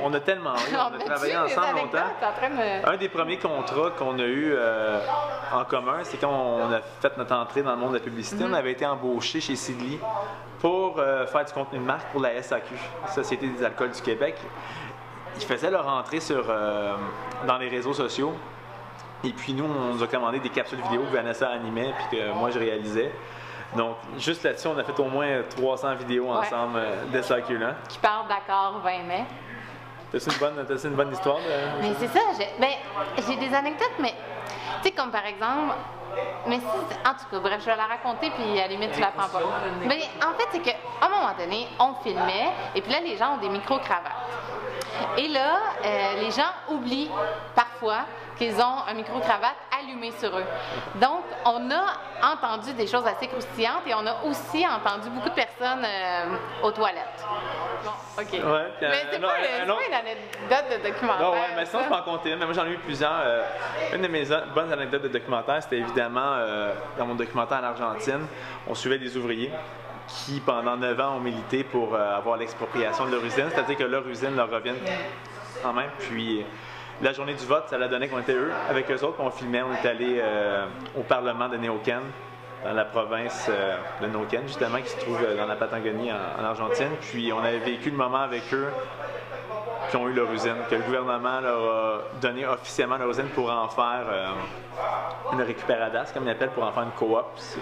[0.02, 2.86] On a tellement eu, on a travaillé ensemble longtemps.
[2.86, 4.98] Un des premiers contrats qu'on a eu euh,
[5.52, 8.44] en commun, c'est quand on a fait notre entrée dans le monde de la publicité.
[8.48, 9.98] On avait été embauché chez Sidley
[10.60, 12.74] pour euh, faire du contenu de marque pour la SAQ,
[13.14, 14.36] Société des alcools du Québec.
[15.36, 16.94] Ils faisaient leur entrée sur, euh,
[17.46, 18.32] dans les réseaux sociaux.
[19.24, 22.32] Et puis nous, on nous a commandé des capsules vidéo que Vanessa animait puis que
[22.32, 23.12] moi je réalisais.
[23.76, 26.38] Donc, juste là-dessus, on a fait au moins 300 vidéos Ouais.
[26.38, 27.88] ensemble euh, de.
[27.88, 29.24] Qui parle d'accord 20 mai.
[30.10, 31.36] T'as-tu une, bonne- une bonne histoire?
[31.36, 31.82] De...
[31.82, 32.70] Mais c'est ça, j'ai ben,
[33.28, 34.14] j'ai des anecdotes, mais
[34.82, 35.74] tu sais, comme par exemple,
[36.46, 39.00] mais si, en tout cas, bref, je vais la raconter, puis à la limite, tu
[39.00, 39.40] la prends pas.
[39.84, 43.34] Mais en fait, c'est qu'à un moment donné, on filmait, et puis là, les gens
[43.34, 44.12] ont des micro-cravates.
[45.18, 47.10] Et là, euh, les gens oublient
[47.54, 48.06] parfois
[48.38, 50.44] qu'ils ont un micro-cravate allumé sur eux.
[50.94, 55.34] Donc, on a entendu des choses assez croustillantes et on a aussi entendu beaucoup de
[55.34, 57.24] personnes euh, aux toilettes.
[57.84, 58.32] Bon, OK.
[58.32, 61.26] Ouais, puis, mais c'est pas, pas une anecdote de documentaire.
[61.26, 62.38] Non, ouais, mais sinon, je peux en compter une.
[62.38, 63.20] Mais moi, j'en ai eu plusieurs.
[63.20, 63.42] Euh,
[63.94, 64.24] une de mes
[64.54, 68.26] bonnes anecdotes de documentaire, c'était évidemment euh, dans mon documentaire en Argentine.
[68.66, 69.52] On suivait des ouvriers
[70.06, 74.08] qui, pendant 9 ans, ont milité pour avoir l'expropriation de leur usine, c'est-à-dire que leur
[74.08, 74.78] usine leur revienne
[75.62, 75.84] en main.
[75.98, 76.46] Puis,
[77.02, 79.62] la journée du vote, ça l'a donné qu'on était eux, avec eux autres, on filmait.
[79.62, 82.00] On est allé euh, au Parlement de Neuquén,
[82.64, 86.42] dans la province euh, de Neuquén, justement, qui se trouve euh, dans la Patagonie, en,
[86.42, 86.90] en Argentine.
[87.00, 88.68] Puis, on avait vécu le moment avec eux
[89.90, 93.50] qui ont eu leur usine, que le gouvernement leur a donné officiellement leur usine pour
[93.50, 94.04] en faire
[95.32, 97.24] une récupéradas, comme ils appellent, pour en faire une coop.
[97.36, 97.60] C'est-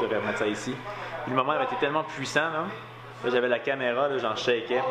[0.00, 0.74] Je devrais mettre ça ici.
[1.22, 2.64] Puis le moment avait été tellement puissant, là.
[3.24, 4.82] Là, j'avais la caméra, là, j'en shakeais,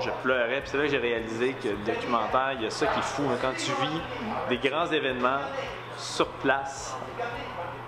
[0.00, 0.60] je pleurais.
[0.60, 3.02] Puis c'est là que j'ai réalisé que le documentaire, il y a ça qui est
[3.02, 3.22] fou.
[3.22, 3.36] là.
[3.40, 4.00] Quand tu vis
[4.48, 5.38] des grands événements
[5.96, 6.96] sur place,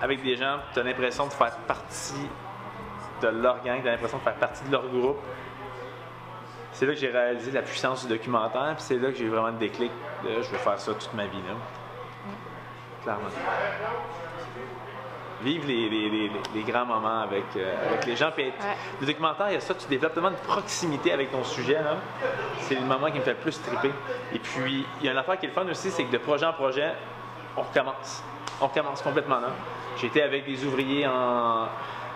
[0.01, 2.29] avec des gens, tu as l'impression de faire partie
[3.21, 5.19] de leur gang, tu as l'impression de faire partie de leur groupe.
[6.73, 9.31] C'est là que j'ai réalisé la puissance du documentaire, puis c'est là que j'ai eu
[9.31, 9.91] vraiment le déclic
[10.23, 11.43] de je veux faire ça toute ma vie.
[13.03, 13.23] Clairement.
[15.43, 18.31] Vivre les, les- les- les grands moments avec, euh, avec les gens.
[18.35, 18.53] Puis Ouais.
[19.01, 21.75] Le documentaire, il y a ça, tu développes tellement de proximité avec ton sujet.
[21.75, 21.97] là.
[22.61, 23.93] C'est le moment qui me fait le plus triper.
[24.35, 26.19] Et puis, il y a une affaire qui est le fun aussi, c'est que de
[26.19, 26.93] projet en projet,
[27.57, 28.23] on recommence.
[28.61, 29.49] On recommence complètement là.
[30.01, 31.69] J'étais avec des ouvriers en.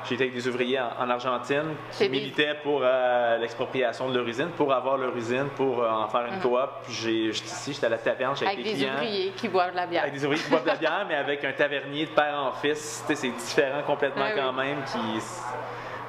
[0.09, 4.49] J'étais avec des ouvriers en, en Argentine qui militaient pour euh, l'expropriation de leur usine,
[4.57, 6.59] pour avoir leur usine, pour euh, en faire une coop.
[6.85, 9.71] Puis j'ai- j'étais ici, j'étais à la taverne, j'étais Avec avec, des ouvriers qui boivent
[9.73, 10.03] de la bière.
[10.03, 12.53] Avec des ouvriers qui boivent de la bière, mais avec un tavernier de père en
[12.53, 13.05] fils.
[13.07, 14.67] C'est différent complètement quand oui.
[14.67, 14.79] même.
[14.85, 15.21] Qui...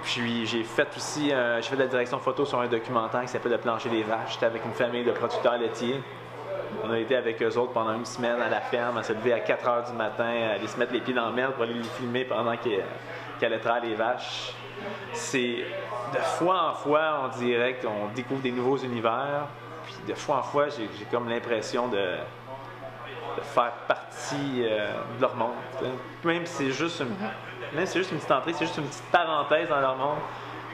[0.04, 3.28] Puis j'ai fait aussi, euh, j'ai fait de la direction photo sur un documentaire qui
[3.30, 4.34] s'appelle Le plancher des vaches.
[4.34, 6.02] J'étais avec une famille de producteurs laitiers.
[6.84, 9.32] On a été avec eux autres pendant une semaine à la ferme, à se lever
[9.32, 11.64] à 4 h du matin, à aller se mettre les pieds dans le merde pour
[11.64, 12.80] aller les filmer pendant qu'ils
[13.50, 14.54] les vaches.
[15.14, 15.66] C'est
[16.14, 19.48] de fois en fois, on dirait qu'on découvre des nouveaux univers.
[19.86, 21.98] Puis de fois en fois, j'ai comme l'impression de,
[23.38, 25.52] de faire partie euh, de leur monde.
[26.24, 27.16] Même si c'est juste une,
[27.76, 30.20] même si c'est juste une petite entrée, c'est juste une petite parenthèse dans leur monde.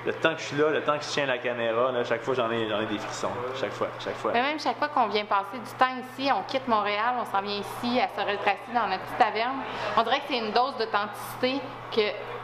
[0.05, 2.21] Le temps que je suis là, le temps que je tiens la caméra, là, chaque
[2.21, 3.31] fois j'en ai, j'en ai des frissons.
[3.59, 4.31] Chaque fois, chaque fois.
[4.33, 7.41] Mais même chaque fois qu'on vient passer du temps ici, on quitte Montréal, on s'en
[7.41, 9.57] vient ici à Sorel-Tracy dans notre petite taverne,
[9.97, 12.01] on dirait que c'est une dose d'authenticité que,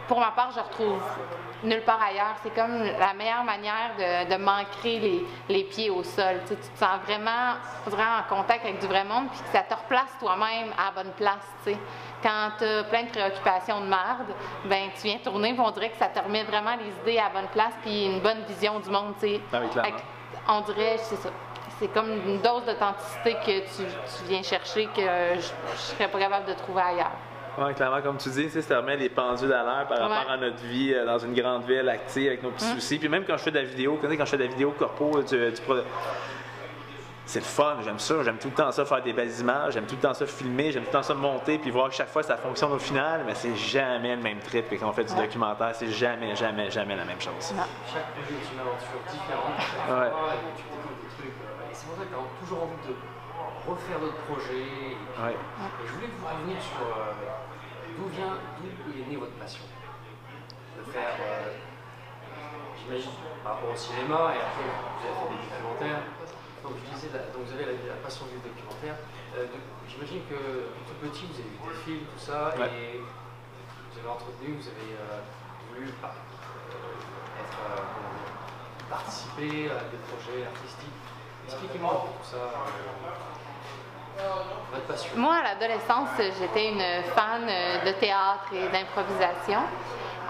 [0.08, 1.02] pour ma part, je retrouve
[1.64, 2.36] nulle part ailleurs.
[2.44, 6.42] C'est comme la meilleure manière de, de m'ancrer les, les pieds au sol.
[6.44, 7.54] Tu, sais, tu te sens vraiment,
[7.88, 11.14] en contact avec du vrai monde, puis que ça te replace toi-même à la bonne
[11.14, 11.48] place.
[11.64, 11.78] tu sais.
[12.22, 14.34] Quand tu as plein de préoccupations de merde,
[14.66, 17.26] ben tu viens tourner, puis on dirait que ça te remet vraiment les idées à
[17.26, 19.14] la bonne place, puis une bonne vision du monde.
[19.20, 19.42] tu sais.
[19.54, 19.98] Ah oui, clairement.
[20.48, 21.30] On dirait, c'est ça.
[21.80, 26.20] C'est comme une dose d'authenticité que tu, tu viens chercher que je, je serais pas
[26.20, 27.12] capable de trouver ailleurs.
[27.58, 30.34] Ouais, clairement, comme tu dis, ça remet les pendules à l'air par rapport Ouais.
[30.34, 33.00] à notre vie euh, dans une grande ville active avec nos petits soucis.
[33.00, 34.50] Puis même quand je fais de la vidéo, tu sais, quand je fais de la
[34.50, 35.76] vidéo corpo, tu, tu pro-
[37.28, 39.88] c'est le fun, j'aime ça, j'aime tout le temps ça faire des belles images, j'aime
[39.88, 42.10] tout le temps ça filmer, j'aime tout le temps ça monter, puis voir que chaque
[42.10, 44.72] fois ça fonctionne au final, mais c'est jamais le même trip.
[44.72, 47.34] Et quand on fait du documentaire, c'est jamais, jamais, jamais la même chose.
[47.58, 47.64] Non.
[47.92, 49.58] Chaque projet est une aventure différente.
[49.58, 50.10] Chaque Ouais.
[50.12, 51.34] fois, tu découvres des trucs.
[51.42, 52.94] euh, Et c'est pour ça que tu as toujours envie de
[53.66, 54.62] refaire d'autres projets.
[54.62, 55.34] Et, puis- Ouais.
[55.34, 57.10] et je voulais que vous reveniez sur euh,
[57.98, 59.64] d'où vient, d'où est née votre passion?
[60.78, 61.54] De faire, euh,
[62.78, 63.12] j'imagine,
[63.44, 66.04] par rapport au cinéma, et après vous avez fait des documentaires.
[66.64, 68.98] Donc je disais, la- donc vous avez la, la passion du documentaire.
[69.38, 69.46] Euh,
[69.88, 70.36] j'imagine que
[70.88, 72.68] tout petit, vous avez vu des films, tout ça, Ouais.
[72.68, 75.22] et vous avez entretenu, vous avez euh,
[75.72, 77.60] voulu être,
[78.90, 81.00] participer à des projets artistiques.
[81.46, 82.44] Expliquez-moi un peu tout ça.
[85.16, 89.60] Moi, à l'adolescence, j'étais une fan euh, de théâtre et d'improvisation.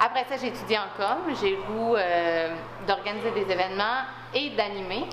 [0.03, 1.35] Après ça, j'ai étudié en com.
[1.41, 2.55] J'ai le goût euh,
[2.87, 5.05] d'organiser des événements et d'animer.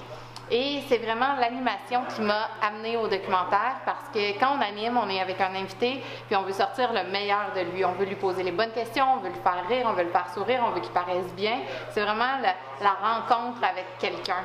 [0.51, 5.09] Et c'est vraiment l'animation qui m'a amenée au documentaire parce que quand on anime, on
[5.09, 7.85] est avec un invité, puis on veut sortir le meilleur de lui.
[7.85, 10.11] On veut lui poser les bonnes questions, on veut le faire rire, on veut le
[10.11, 11.61] faire sourire, on veut qu'il paraisse bien.
[11.91, 14.43] C'est vraiment la, la rencontre avec quelqu'un.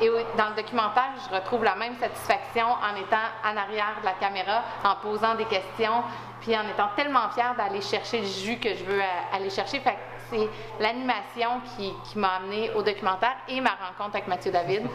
[0.00, 4.12] Et dans le documentaire, je retrouve la même satisfaction en étant en arrière de la
[4.12, 6.02] caméra, en posant des questions,
[6.40, 9.80] puis en étant tellement fière d'aller chercher le jus que je veux euh, aller chercher.
[9.80, 9.96] Fait
[10.30, 10.48] c'est
[10.80, 14.86] l'animation qui, qui m'a amené au documentaire et ma rencontre avec Mathieu David.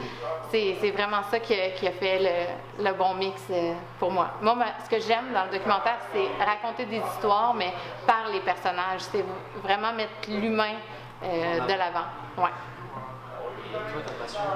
[0.52, 4.32] C'est vraiment ça qui a, qui a fait le, le bon mix euh, pour moi.
[4.42, 7.74] Moi, ce que j'aime dans le documentaire, c'est raconter des histoires, mais
[8.06, 9.02] par les personnages.
[9.12, 9.26] C'est
[9.63, 10.76] vraiment mettre l'humain
[11.24, 12.08] euh, de l'avant.
[12.38, 12.50] Ouais.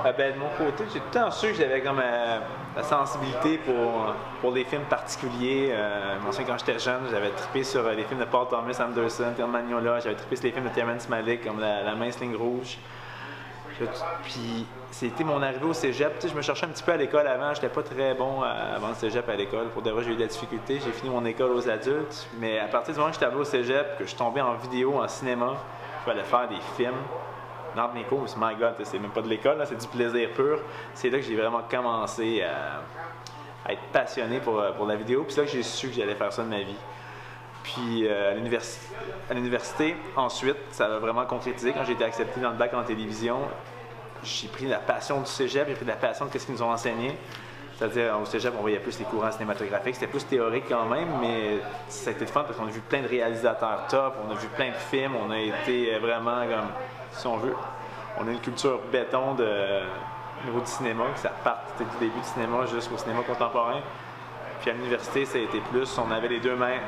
[0.03, 2.39] Ah ben, de mon côté, j'ai tout le temps su que j'avais comme euh,
[2.75, 5.69] la sensibilité pour, pour les films particuliers.
[5.71, 8.79] Euh, je me quand j'étais jeune, j'avais trippé sur euh, les films de Paul Thomas
[8.79, 12.19] Anderson, comme Magnola, j'avais trippé sur les films de Terrence Malick, comme La, la mince
[12.19, 12.77] ligne rouge.
[14.23, 16.23] Puis c'était mon arrivée au cégep.
[16.25, 17.53] Je me cherchais un petit peu à l'école avant.
[17.53, 19.69] J'étais pas très bon avant le cégep à l'école.
[19.69, 20.79] Pour de vrai, j'ai eu de la difficulté.
[20.79, 22.29] J'ai fini mon école aux adultes.
[22.39, 25.01] Mais à partir du moment que j'étais arrivé au cégep, que je tombais en vidéo,
[25.01, 25.55] en cinéma,
[25.99, 26.93] je fallait faire des films.
[27.75, 30.59] Dans mes cours, my God, c'est même pas de l'école, c'est du plaisir pur.
[30.93, 32.81] C'est là que j'ai vraiment commencé à,
[33.67, 35.23] à être passionné pour, euh, pour la vidéo.
[35.23, 36.75] Puis c'est là que j'ai su que j'allais faire ça de ma vie.
[37.63, 38.61] Puis euh, à l'univers-
[39.29, 41.71] à l'université, ensuite, ça a vraiment concrétisé.
[41.73, 43.39] Quand j'ai été accepté dans le bac en télévision,
[44.23, 46.71] j'ai pris la passion du cégep, j'ai pris la passion de ce qu'ils nous ont
[46.71, 47.17] enseigné.
[47.77, 49.95] C'est-à-dire, au cégep, on voyait plus les courants cinématographiques.
[49.95, 53.01] C'était plus théorique quand même, mais ça a été fun parce qu'on a vu plein
[53.01, 56.69] de réalisateurs top, on a vu plein de films, on a été vraiment comme,
[57.11, 57.55] si on veut,
[58.19, 59.81] on a une culture béton de
[60.43, 63.79] au niveau du cinéma, que ça part du début du cinéma jusqu'au cinéma contemporain.
[64.61, 66.79] Puis à l'université, ça a été plus, on avait les deux mains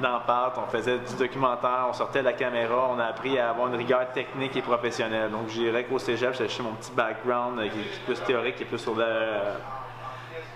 [0.00, 3.50] dans pâte, on faisait du documentaire, on sortait de la caméra, on a appris à
[3.50, 5.30] avoir une rigueur technique et professionnelle.
[5.30, 8.62] Donc je dirais qu'au cégep, j'ai mon petit background euh, qui est plus théorique, qui
[8.62, 9.04] est plus sur le,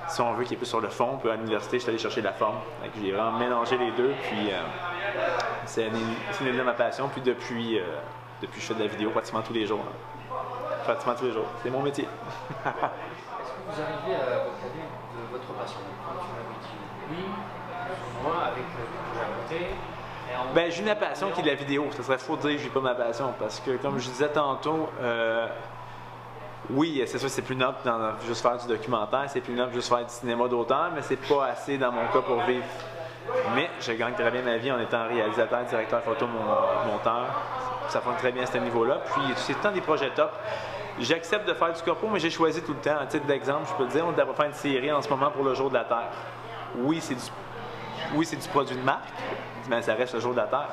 [0.09, 1.19] si on veut, qui est plus sur le fond.
[1.21, 2.57] Puis à l'université, je suis allé chercher la forme.
[3.01, 4.14] J'ai vraiment mélangé les deux.
[4.23, 4.61] Puis euh,
[5.64, 7.09] c'est né de ma passion.
[7.09, 7.85] Puis depuis, euh,
[8.42, 9.81] depuis, je fais de la vidéo pratiquement tous les jours.
[9.81, 10.37] hein.
[10.85, 11.47] Pratiquement tous les jours.
[11.62, 12.05] C'est mon métier.
[12.64, 15.81] Est-ce que vous arrivez à avis de votre passion
[17.09, 17.19] oui,
[18.23, 19.71] moins, avec le projet
[20.55, 21.87] Ben, j'ai une passion qui est de la vidéo.
[21.92, 24.29] Ça serait faux de dire que j'ai pas ma passion parce que, comme je disais
[24.29, 25.47] tantôt, euh,
[26.70, 29.88] oui, c'est sûr, c'est plus noble dans juste faire du documentaire, c'est plus noble juste
[29.88, 32.64] faire du cinéma d'auteur, mais c'est pas assez dans mon cas pour vivre.
[33.55, 37.26] Mais je gagne très bien ma vie en étant réalisateur, directeur photo, mon- monteur.
[37.88, 39.00] Ça fonctionne très bien à ce niveau-là.
[39.12, 40.31] Puis, c'est tout le temps des projets top.
[40.98, 42.98] J'accepte de faire du corpo, mais j'ai choisi tout le temps.
[43.00, 45.31] À titre d'exemple, je peux te dire, on devrait faire une série en ce moment
[45.31, 46.09] pour le jour de la Terre.
[46.76, 47.20] Oui, c'est du
[48.14, 49.09] oui, c'est du produit de marque,
[49.68, 50.68] mais ça reste le jour de la Terre.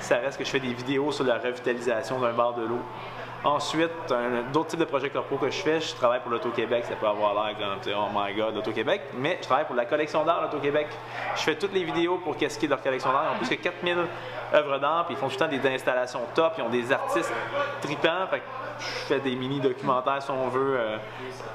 [0.00, 2.80] Ça reste que je fais des vidéos sur la revitalisation d'un bar de l'eau.
[3.44, 3.90] Ensuite,
[4.52, 7.34] d'autres types de projets corpo que je fais, je travaille pour l'Auto-Québec, ça peut avoir
[7.34, 10.86] l'air comme, oh my god, l'Auto-Québec, mais je travaille pour la collection d'art l'Auto-Québec.
[11.34, 13.24] Je fais toutes les vidéos pour qu'est-ce qui est leur collection d'art.
[13.32, 13.96] Ils ont plus que 4000
[14.54, 17.32] œuvres d'art, puis ils font tout le temps des installations top, ils ont des artistes
[17.80, 18.44] tripants, fait que
[18.78, 20.76] je fais des mini-documentaires si on veut.
[20.78, 20.96] euh,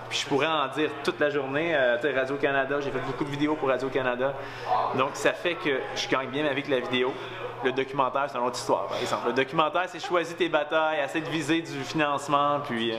[0.09, 1.73] puis je pourrais en dire toute la journée.
[1.73, 4.33] Euh, Radio-Canada, j'ai fait beaucoup de vidéos pour Radio-Canada.
[4.97, 7.13] Donc ça fait que je gagne bien ma vie avec la vidéo.
[7.63, 9.27] Le documentaire, c'est une autre histoire, par exemple.
[9.27, 12.91] Le documentaire, c'est choisir tes batailles, essayer de viser du financement, puis...
[12.93, 12.97] euh,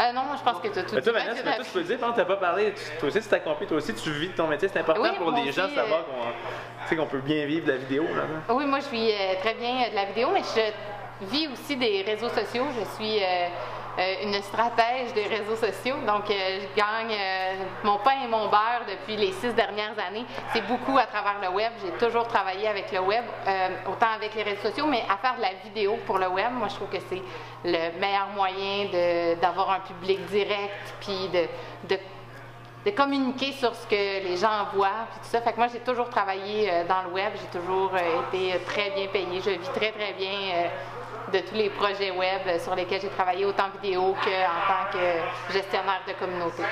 [0.00, 1.18] Euh, non, moi, je pense que tu as tout Mais toi, dit.
[1.18, 3.08] Vanessa, Fait que mais toi, tu peux le dire, que t'as pas parlé, tu- toi
[3.08, 4.68] aussi, tu t'accomplis, toi aussi, tu vis de ton métier.
[4.68, 6.30] C'est important Oui, pour les gens de savoir euh, qu'on
[6.82, 8.02] tu sais, qu'on peut bien vivre de la vidéo.
[8.04, 8.54] Là, là.
[8.54, 11.76] Oui, moi, je vis euh, très bien euh, de la vidéo, mais je vis aussi
[11.76, 12.66] des réseaux sociaux.
[12.78, 13.18] Je suis
[13.98, 15.96] une stratège des réseaux sociaux.
[16.06, 17.54] Donc, euh, je gagne euh,
[17.84, 20.24] mon pain et mon beurre depuis les six dernières années.
[20.52, 21.72] C'est beaucoup à travers le web.
[21.84, 25.36] J'ai toujours travaillé avec le web, euh, autant avec les réseaux sociaux, mais à faire
[25.36, 27.22] de la vidéo pour le web, moi, je trouve que c'est
[27.64, 31.96] le meilleur moyen d'avoir un public direct, puis de,
[32.84, 35.40] de communiquer sur ce que les gens voient, puis tout ça.
[35.40, 38.58] Fait que moi, j'ai toujours travaillé euh, dans le web, j'ai toujours euh, été euh,
[38.66, 39.40] très bien payée.
[39.40, 40.68] Je vis très, très bien euh,
[41.32, 46.02] de tous les projets web sur lesquels j'ai travaillé, autant vidéo qu'en tant que gestionnaire
[46.06, 46.62] de communauté.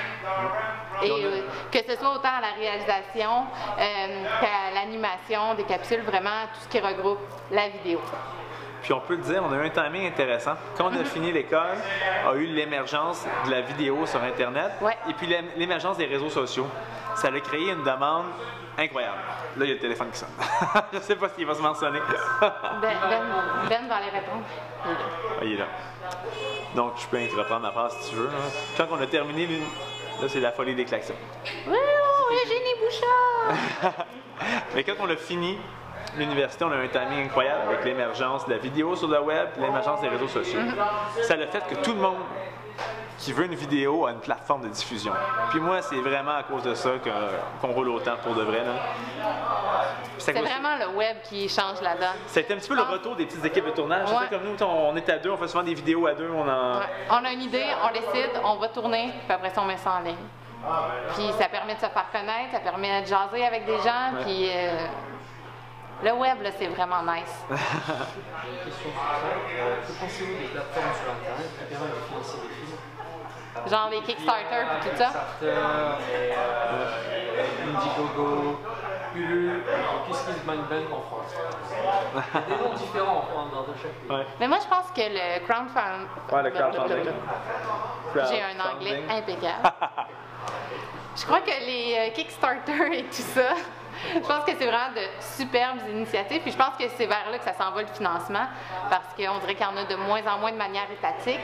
[1.01, 3.45] Et euh, que ce soit autant à la réalisation
[3.79, 7.19] euh, qu'à l'animation des capsules, vraiment tout ce qui regroupe
[7.51, 7.99] la vidéo.
[8.81, 10.53] Puis on peut le dire, on a eu un timing intéressant.
[10.77, 10.97] Quand Mhm.
[10.97, 11.77] on a fini l'école,
[12.29, 14.97] a eu l'émergence de la vidéo sur Internet Ouais.
[15.09, 16.67] et puis l'ém- l'émergence des réseaux sociaux.
[17.15, 18.25] Ça a créé une demande
[18.77, 19.17] incroyable.
[19.57, 20.29] Là, il y a le téléphone qui sonne.
[20.93, 21.99] Je sais pas s'il va se mentionner.
[22.41, 23.21] Ben, ben,
[23.69, 24.43] ben va aller répondre.
[24.85, 24.99] Il est là.
[25.39, 25.65] Ah, il est là.
[26.75, 28.27] Donc, je peux reprendre ma phrase si tu veux.
[28.27, 28.49] hein.
[28.77, 29.61] Quand on a terminé, l'une-
[30.21, 31.13] là, c'est la folie des klaxons.
[31.67, 33.93] Wouh, Eugénie Bouchard!
[34.75, 35.57] Mais quand on a fini
[36.17, 40.01] l'université, on a un timing incroyable avec l'émergence de la vidéo sur le web, l'émergence
[40.01, 40.59] des réseaux sociaux.
[41.21, 42.17] Ça a le fait que tout le monde
[43.17, 45.13] qui veut une vidéo a une plateforme de diffusion.
[45.49, 46.91] Puis moi, c'est vraiment à cause de ça
[47.61, 48.59] qu'on roule autant pour de vrai.
[48.59, 49.85] à
[50.17, 52.17] C'est vraiment le web qui change la donne.
[52.27, 54.09] Ça a été un petit peu le retour des petites équipes de tournage.
[54.09, 54.27] Ouais.
[54.29, 56.79] comme nous, on est à deux, on fait souvent des vidéos à deux, on en...
[56.79, 56.85] Ouais.
[57.09, 59.93] On a une idée, on décide, on va tourner, puis après ça, on met ça
[59.93, 60.15] en ligne.
[61.15, 64.23] Puis ça permet de se faire connaître, ça permet de jaser avec des gens, Ouais.
[64.23, 64.85] puis euh,
[66.03, 67.35] le web, là, c'est vraiment nice.
[67.49, 69.27] J'ai une question sur ça.
[69.27, 72.52] Euh, que pensez-vous des plateformes sur Internet qui permettent de financer des
[73.69, 75.05] Genre les Kickstarter, puis tout ça.
[75.07, 78.59] Kickstarter, et, euh, Indiegogo,
[79.15, 79.63] Ulule,
[80.07, 81.33] Kiss Bang Bang en France?
[81.71, 84.09] Il y a des noms différents en- dans de chaque pays.
[84.17, 84.25] Ouais.
[84.39, 86.07] Mais moi, je pense que le crowdfunding...
[86.31, 87.13] Ouais, le crowdfunding.
[88.29, 89.71] J'ai un anglais impeccable.
[91.15, 93.49] Je crois que les euh, Kickstarter et tout ça,
[94.15, 96.41] je pense que c'est vraiment de superbes initiatives.
[96.41, 98.47] Puis je pense que c'est vers là que ça s'en va le financement,
[98.89, 101.39] parce qu'on dirait qu'il y en a de moins en moins de manière étatique.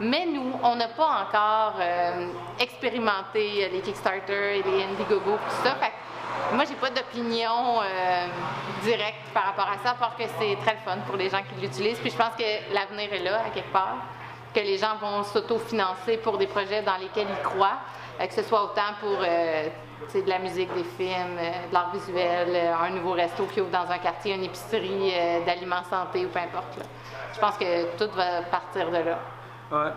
[0.00, 2.26] Mais nous, on n'a pas encore euh,
[2.58, 5.76] expérimenté les Kickstarter et les Indiegogo, tout ça.
[5.76, 5.92] Fait
[6.50, 8.26] que moi, j'ai pas d'opinion euh,
[8.82, 11.42] directe par rapport à ça, à part que c'est très le fun pour les gens
[11.42, 12.00] qui l'utilisent.
[12.00, 13.98] Puis je pense que l'avenir est là, à quelque part,
[14.52, 17.78] que les gens vont s'autofinancer pour des projets dans lesquels ils croient,
[18.20, 22.90] euh, que ce soit autant pour de la musique, des films, de l'art visuel, un
[22.90, 25.14] nouveau resto qui ouvre dans un quartier, une épicerie
[25.46, 26.78] d'aliments santé ou peu importe.
[27.32, 29.18] Je pense que tout va partir de là.
[29.74, 29.90] Ouais.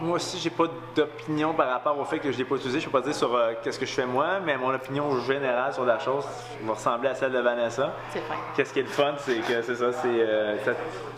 [0.00, 0.64] Moi aussi, j'ai pas
[0.94, 2.80] d'opinion par rapport au fait que je l'ai pas utilisé.
[2.80, 5.74] Je peux pas dire sur euh, qu'est-ce que je fais moi, mais mon opinion générale
[5.74, 6.24] sur la chose
[6.62, 7.92] va ressembler à celle de Vanessa.
[8.10, 8.34] C'est fin.
[8.56, 10.70] Qu'est-ce qui est le fun, c'est que c'est ça, c'est euh, ça,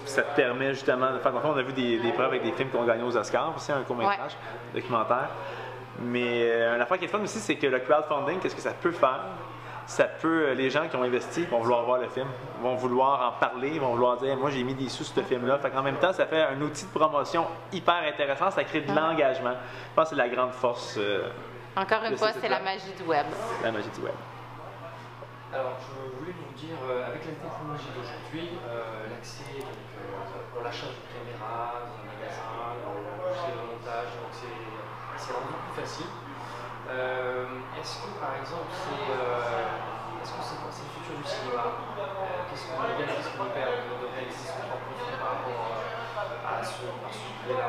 [0.07, 1.33] ça te permet justement de faire.
[1.45, 3.71] On a vu des, des preuves avec des films qui ont gagné aux Oscars, aussi
[3.71, 4.37] un court métrage
[4.75, 5.29] documentaire.
[6.03, 8.73] Mais euh, une affaire qui est fun aussi, c'est que le crowdfunding, qu'est-ce que ça
[8.73, 9.21] peut faire?
[9.91, 12.29] Ça peut, euh, les gens qui ont investi vont vouloir voir le film,
[12.63, 15.59] vont vouloir en parler, vont vouloir dire, moi j'ai mis des sous sur ce film-là.
[15.59, 18.95] Fait qu'en même temps, ça fait un outil de promotion hyper intéressant, ça crée de
[18.95, 19.51] l'engagement.
[19.51, 21.29] Je pense que c'est la grande force, euh,
[21.75, 23.27] Encore une fois, c'est la magie du web.
[23.65, 24.15] la magie du web.
[25.53, 30.87] Alors, je voulais vous dire, euh, avec la technologie d'aujourd'hui, euh, l'accès euh, pour l'achat
[30.87, 34.55] de caméra dans un magasin, le logiciel de montage, donc c'est
[35.19, 36.30] c'est rendu plus facile.
[36.91, 37.47] Euh,
[37.79, 41.63] Est-ce que par exemple c'est euh, est-ce que c'est c'est le futur du cinéma?
[41.63, 45.71] Euh, Qu'est-ce qu'on gagne, qu'est-ce qu'on perd de, réaliser son propre film par rapport
[46.51, 47.67] à ce, sujet-là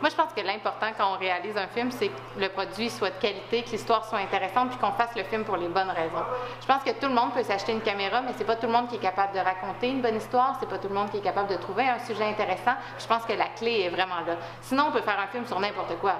[0.00, 3.10] Moi, je pense que l'important quand on réalise un film, c'est que le produit soit
[3.10, 6.24] de qualité, que l'histoire soit intéressante, puis qu'on fasse le film pour les bonnes raisons.
[6.60, 8.72] Je pense que tout le monde peut s'acheter une caméra, mais c'est pas tout le
[8.72, 11.18] monde qui est capable de raconter une bonne histoire, c'est pas tout le monde qui
[11.18, 12.74] est capable de trouver un sujet intéressant.
[12.98, 14.36] Je pense que la clé est vraiment là.
[14.60, 16.16] Sinon, on peut faire un film sur n'importe quoi.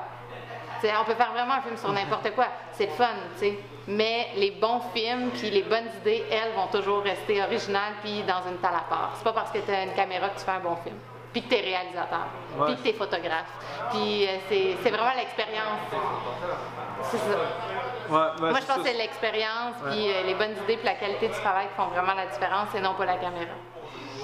[0.79, 2.47] T'sais, on peut faire vraiment un film sur n'importe quoi.
[2.73, 3.59] C'est le fun, tu sais.
[3.89, 8.43] Mais les bons films, puis les bonnes idées, elles, vont toujours rester originales, puis dans
[8.49, 9.13] une telle à part.
[9.15, 10.97] C'est pas parce que tu as une caméra que tu fais un bon film.
[11.33, 12.27] Puis que tu es réalisateur,
[12.67, 13.53] puis que tu es photographe.
[13.91, 15.81] Puis euh, c'est vraiment l'expérience.
[17.03, 17.39] C'est ça.
[18.09, 21.29] Ouais, Moi, je pense que c'est l'expérience, puis euh, les bonnes idées, puis la qualité
[21.29, 23.53] du travail qui font vraiment la différence, et non pas la caméra.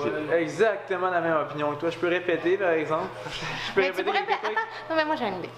[0.03, 1.91] J'ai exactement la même opinion que toi.
[1.91, 3.09] Je peux répéter, par exemple?
[3.69, 4.19] Je peux Mais tu répéter pourrais...
[4.27, 4.57] quelques trucs?
[4.57, 5.51] Attends, non, mais moi j'ai une idée.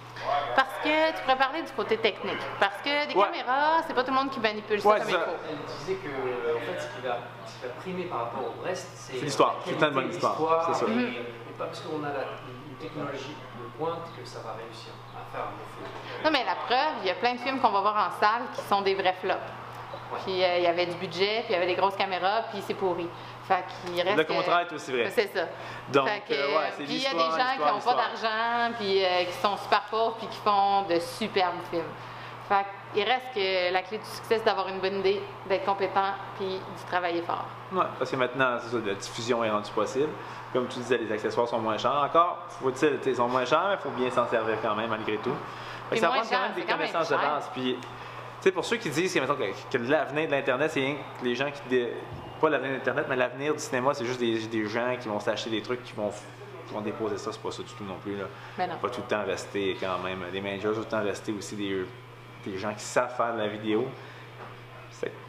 [0.54, 2.38] Parce que tu pourrais parler du côté technique.
[2.60, 3.24] Parce que des Ouais.
[3.26, 5.24] caméras, c'est pas tout le monde qui manipule ça Ouais, comme c'est il ça.
[5.24, 5.32] faut.
[5.48, 8.62] Elle disait que en fait, ce qui va, ce qui va primer par rapport au
[8.64, 9.56] reste, c'est C'est l'histoire.
[9.64, 10.86] C'est de bonne histoire, c'est ça.
[10.90, 11.00] et- Mhm.
[11.14, 15.24] Et pas parce qu'on a la- une technologie de pointe que ça va réussir à
[15.34, 15.88] faire un film.
[16.24, 18.42] Non, mais la preuve, il y a plein de films qu'on va voir en salle
[18.54, 19.36] qui sont des vrais flops.
[20.12, 20.18] Ouais.
[20.24, 22.62] Puis euh, il y avait du budget, puis il y avait des grosses caméras, puis
[22.66, 23.08] c'est pourri.
[23.46, 24.16] Fait qu'il reste.
[24.16, 25.10] Le contraire est aussi vrai.
[25.10, 25.44] C'est ça.
[25.92, 27.94] Donc, Fait que, euh, ouais, c'est puis il y a des gens qui n'ont pas
[27.94, 31.82] d'argent, puis euh, qui sont super pauvres, puis qui font de superbes films.
[32.48, 36.12] Fait qu'il reste que la clé du succès, c'est d'avoir une bonne idée, d'être compétent,
[36.36, 37.44] puis d'y travailler fort.
[37.72, 40.08] Ouais, parce que maintenant, c'est ça, la diffusion est rendue possible.
[40.52, 41.92] Comme tu disais, les accessoires sont moins chers.
[41.94, 45.16] Encore, faut-il, ils sont moins chers, mais il faut bien s'en servir quand même, malgré
[45.18, 45.30] tout.
[45.30, 47.50] Fait Puis que ça prend quand même des connaissances de base.
[47.52, 47.88] Puis, tu
[48.40, 51.24] sais, pour ceux qui disent que, mettons, que, que l'avenir de l'Internet, c'est rien que
[51.24, 51.60] les gens qui.
[51.68, 51.92] dé-
[52.40, 55.20] Pas l'avenir de l'Internet, mais l'avenir du cinéma, c'est juste des, des gens qui vont
[55.20, 56.10] s'acheter des trucs, qui vont,
[56.66, 57.32] qui vont déposer ça.
[57.32, 58.16] C'est pas ça du tout non plus.
[58.16, 58.66] Là.
[58.66, 58.76] Non.
[58.76, 60.20] Pas tout le temps rester quand même.
[60.32, 61.84] Les managers, tout le temps rester aussi des,
[62.44, 63.86] des gens qui savent faire de la vidéo.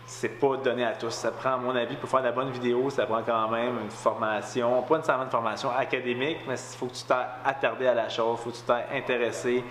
[0.05, 1.09] C'est- pas donné à tous.
[1.09, 3.77] Ça prend, à mon avis, pour faire de la bonne vidéo, ça prend quand même
[3.83, 7.93] une formation, pas nécessairement une formation académique, mais il faut que tu t'aies attardé à
[7.93, 9.61] la chose, il faut que tu euh,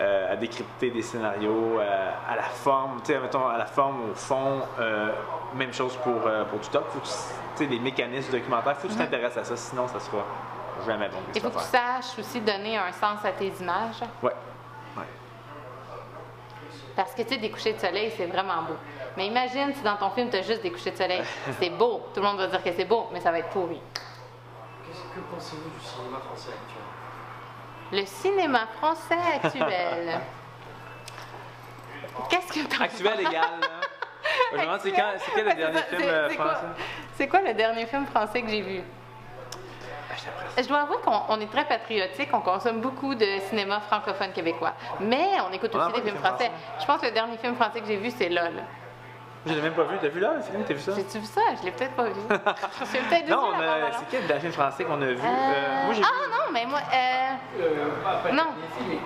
[0.00, 4.14] à décrypter des scénarios, euh, à la forme, tu sais, mettons, à la forme, au
[4.14, 4.62] fond.
[4.78, 5.12] euh,
[5.54, 6.84] même chose pour, euh, pour du doc.
[6.90, 7.10] Faut que tu
[7.56, 10.24] tu sais, les mécanismes documentaires, il faut que tu t'intéresses à ça, sinon ça sera
[10.86, 11.18] jamais bon.
[11.34, 14.00] Il faut que tu saches aussi donner un sens à tes images.
[14.22, 14.32] Ouais.
[14.96, 15.04] ouais.
[16.94, 18.76] Parce que, tu sais, des couchers de soleil, c'est vraiment beau.
[19.16, 21.22] Mais imagine si dans ton film, tu as juste des couchers de soleil.
[21.58, 22.02] C'est beau.
[22.14, 23.80] Tout le monde va dire que c'est beau, mais ça va être pourri.
[24.86, 26.84] Qu'est-ce que pensez-vous du cinéma français actuel?
[27.92, 30.20] Le cinéma français actuel.
[32.28, 33.68] Qu'est-ce que t'en Actuel égal, là.
[34.52, 36.66] Je me demande, c'est quel le dernier film euh, français?
[37.14, 38.82] C'est quoi le dernier film français que j'ai vu?
[40.58, 44.74] Je dois avouer qu'on on est très patriotique, on consomme beaucoup de cinéma francophone québécois.
[45.00, 46.50] Mais on écoute aussi des films français.
[46.80, 48.62] Je pense que le dernier film français que j'ai vu, c'est LOL.
[49.46, 49.96] Je l'ai même pas vu.
[50.00, 50.62] T'as vu là, le film?
[50.66, 50.92] T'as vu ça?
[50.94, 51.40] J'ai-tu vu ça?
[51.58, 52.20] Je l'ai peut-être pas vu.
[52.92, 53.94] J'ai peut-être vu Non, a- bande-annonce.
[53.98, 55.16] c'est quel le dernier film français qu'on a vu?
[55.16, 56.30] Euh, Euh, moi, j'ai ah vu.
[56.30, 58.44] non, mais moi, euh, Euh, pas, pas Non.
[58.86, 58.98] mais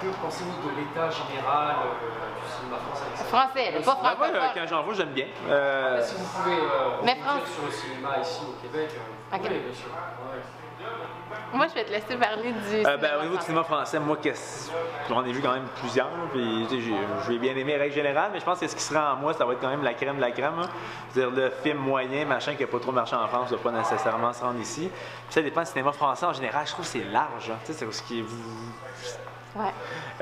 [0.00, 4.50] que pensez-vous de l'état général euh, du cinéma français français, pas Ben, moi, euh, francophone.
[4.54, 5.26] quand j'en vois, j'aime bien.
[5.48, 8.98] Euh, Si vous pouvez euh, Mais France- sur le cinéma ici au Québec, euh,
[9.30, 9.42] vous Ok.
[9.42, 9.88] pouvez, bien sûr.
[9.88, 10.42] Ouais.
[11.52, 12.86] Moi, je vais te laisser parler du.
[12.86, 14.18] euh, ben, cinéma au niveau du cinéma français, moi,
[15.08, 16.08] j'en ai vu quand même plusieurs.
[16.32, 16.66] Puis,
[17.26, 19.44] j'ai bien aimé, règle générale, mais je pense que ce qui sera en moi, ça
[19.46, 20.58] va être quand même la crème de la crème.
[20.60, 20.68] hein.
[21.10, 23.76] C'est-à-dire le film moyen, machin, qui n'a pas trop marché en France, ne doit pas
[23.78, 24.90] nécessairement se rendre ici.
[24.90, 26.66] Puis ça dépend du cinéma français en général.
[26.66, 27.50] Je trouve que c'est large.
[27.50, 27.56] hein.
[27.64, 28.24] Tu sais, c'est ce qui est.
[29.56, 29.72] Ouais.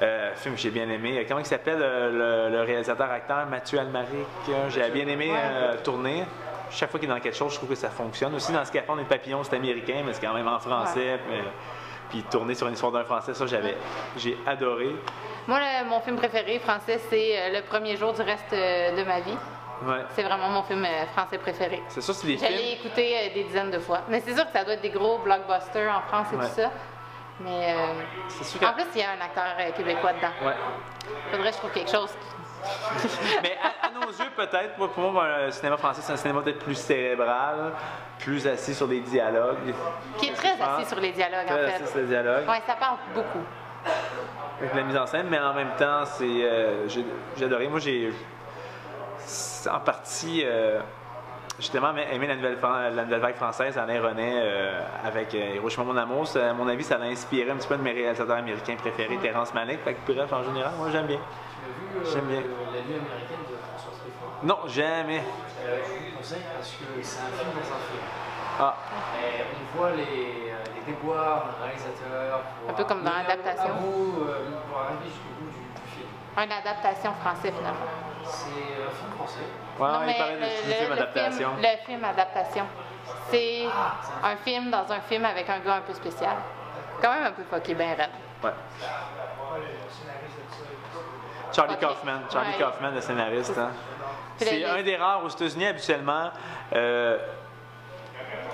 [0.02, 1.24] Euh, film que j'ai bien aimé.
[1.28, 4.08] Comment il s'appelle euh, le, le réalisateur-acteur Mathieu Almaric?
[4.48, 5.38] euh, J'ai bien aimé Ouais.
[5.42, 6.24] euh, tourner.
[6.70, 8.34] Chaque fois qu'il est dans quelque chose, je trouve que ça fonctionne.
[8.34, 11.18] Aussi dans Scaphandre et le papillon, c'est américain, mais c'est quand même en français.
[11.28, 11.42] mais-
[12.08, 13.76] puis tourner sur une histoire d'un français, ça j'avais,
[14.16, 14.94] j'ai adoré.
[15.48, 19.02] Moi, le- mon film préféré français, c'est euh, Le premier jour du reste euh, de
[19.02, 19.36] ma vie.
[19.82, 20.04] Ouais.
[20.14, 21.82] C'est vraiment mon film euh, français préféré.
[21.88, 22.78] C'est ça, c'est des Je l'ai films.
[22.80, 24.02] écouté euh, des dizaines de fois.
[24.08, 26.46] Mais c'est sûr que ça doit être des gros blockbusters en France et Ouais.
[26.46, 26.70] tout ça.
[27.40, 27.76] Mais euh,
[28.28, 30.32] C'est sûr en plus, il y a un acteur euh, québécois dedans.
[30.46, 30.54] Ouais.
[31.32, 32.14] Faudrait que je trouve quelque chose.
[33.42, 36.58] Mais à, à nos yeux, peut-être, pour moi, le cinéma français, c'est un cinéma peut-être
[36.60, 37.72] plus cérébral,
[38.18, 39.74] plus assis sur des dialogues.
[40.18, 41.86] Qui est très assis sur les dialogues, Très en assis fait.
[41.90, 42.48] sur les dialogues.
[42.48, 43.44] Ouais, ça parle beaucoup.
[44.60, 47.68] avec la mise en scène, mais en même temps, c'est euh, j'ai adoré.
[47.68, 48.12] Moi, j'ai
[49.70, 50.80] en partie euh,
[51.58, 55.84] justement aimé la nouvelle, fran- la nouvelle vague française, Alain René, euh, avec euh, Hiroshima
[55.84, 56.26] Mon Amour.
[56.26, 59.16] Ça, à mon avis, ça l'a inspiré un petit peu de mes réalisateurs américains préférés,
[59.18, 59.80] Terrence Malick.
[59.84, 61.18] Fait que, bref, en général, moi, j'aime bien.
[61.66, 62.40] Vu euh, J'aime bien.
[62.40, 65.18] le- la nuit américaine de François Truffaut Non, jamais.
[65.64, 68.04] Euh, je vous le conseille parce que c'est un film dans un film.
[68.58, 68.74] Ah,
[69.20, 73.28] Et on voit les, euh, les déboires d'un réalisateur pour Un peu comme dans arriver
[73.28, 73.74] l'adaptation.
[73.74, 76.08] euh, Pour arriver jusqu'au bout du, du film.
[76.38, 77.90] Une adaptation français, finalement.
[78.24, 78.48] C'est
[78.80, 79.44] un film français.
[79.78, 81.50] ouais, Non, on mais parlait le- du le- film le adaptation.
[81.54, 82.64] film- le film adaptation.
[83.30, 83.64] C'est
[84.22, 86.36] un film dans un film avec un gars un peu spécial.
[87.02, 88.08] Quand même un peu fucké, ben raide.
[88.42, 88.50] Ouais.
[91.56, 91.76] Charlie.
[91.78, 92.58] Kaufman, Charlie Ouais.
[92.64, 93.58] Kaufman, le scénariste.
[93.58, 93.70] hein.
[94.38, 96.30] C'est un des rares aux États-Unis, habituellement,
[96.74, 97.16] euh,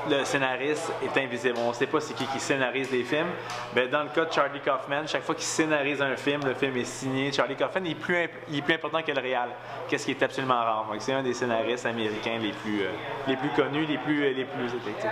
[0.08, 1.56] le scénariste est invisible.
[1.58, 3.28] On ne sait pas c'est qui qui scénarise les films.
[3.74, 6.76] Mais dans le cas de Charlie Kaufman, chaque fois qu'il scénarise un film, le film
[6.76, 7.32] est signé.
[7.32, 9.50] Charlie Kaufman il est plus, imp- il est plus important que le réal,
[9.88, 10.86] qu'est-ce qui est absolument rare.
[10.90, 12.90] Donc, C'est un des scénaristes américains les plus, euh,
[13.28, 15.04] les plus connus, les plus, euh, les plus effectifs.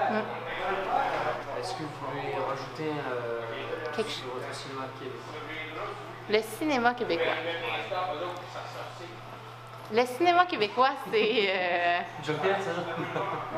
[1.60, 3.40] Est-ce que vous voulez rajouter euh,
[3.94, 5.34] Quelque sur votre cinéma québécois
[6.30, 7.32] Le cinéma québécois.
[9.92, 11.48] Le cinéma québécois, c'est.
[11.50, 12.70] euh, Joker, ça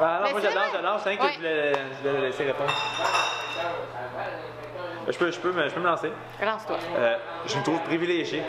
[0.01, 1.01] Ah, non, Mais moi j'adore, j'adore.
[1.01, 2.71] C'est que je voulais, je voulais laisser répondre.
[5.09, 6.11] Je peux, je peux, me- je peux me lancer.
[6.43, 6.77] Lance-toi.
[6.97, 7.17] Euh,
[7.47, 8.43] je me trouve privilégié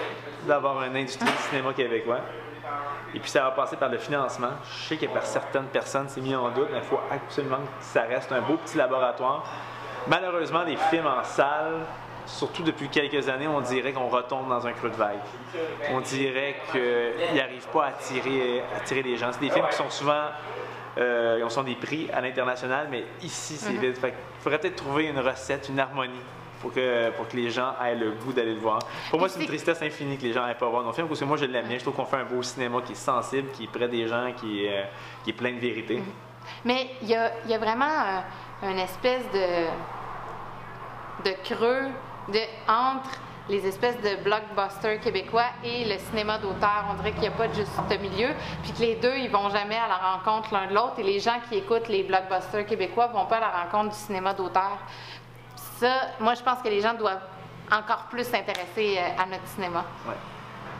[0.44, 2.20] d'avoir une industrie du cinéma québécois.
[3.14, 4.52] Et puis ça va passer par le financement.
[4.64, 7.84] Je sais que par certaines personnes, c'est mis en doute, mais il faut absolument que
[7.84, 9.44] ça reste un beau petit laboratoire.
[10.08, 11.82] Malheureusement, les films en salle,
[12.26, 15.20] surtout depuis quelques années, on dirait qu'on retombe dans un creux de vague.
[15.92, 19.32] On dirait qu'ils n'arrivent pas à attirer, attirer les gens.
[19.32, 20.26] C'est des films qui sont souvent
[20.98, 23.98] euh, ils sont des prix à l'international, mais ici, c'est vide.
[23.98, 26.22] Fait qu'il faudrait peut-être trouver une recette, une harmonie
[26.62, 28.80] pour que, pour que les gens aient le goût d'aller le voir.
[29.10, 31.20] Pour moi, c'est une tristesse infinie que les gens n'aient pas voir nos films, parce
[31.20, 31.78] que moi, je l'aime bien.
[31.78, 34.32] Je trouve qu'on fait un beau cinéma qui est sensible, qui est près des gens,
[34.38, 34.84] qui est, euh,
[35.24, 36.02] qui est plein de vérité.
[36.64, 37.86] Mais il y a, il y a vraiment
[38.62, 39.66] un, une espèce de,
[41.30, 41.88] de creux
[42.30, 43.10] de, entre
[43.50, 46.86] les espèces de blockbusters québécois et le cinéma d'auteur.
[46.92, 47.72] On dirait qu'il n'y a pas de juste
[48.02, 48.30] milieu,
[48.64, 51.20] puis que les deux, ils vont jamais à la rencontre l'un de l'autre, et les
[51.20, 54.78] gens qui écoutent les blockbusters québécois vont pas à la rencontre du cinéma d'auteur.
[55.56, 57.22] Ça, moi, je pense que les gens doivent
[57.72, 59.84] encore plus s'intéresser euh, à notre cinéma.
[60.08, 60.16] Ouais.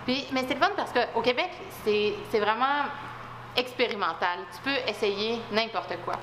[0.06, 1.50] Puis, mais c'est le fun parce qu'au Québec,
[1.84, 2.86] c'est vraiment
[3.56, 4.40] expérimental.
[4.56, 6.16] Tu peux essayer n'importe quoi.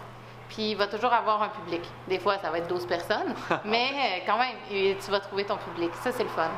[0.50, 1.82] Puis il va toujours avoir un public.
[2.08, 3.34] Des fois, ça va être 12 personnes,
[3.64, 5.94] mais euh, quand même, tu vas trouver ton public.
[5.94, 6.50] Ça, c'est le fun.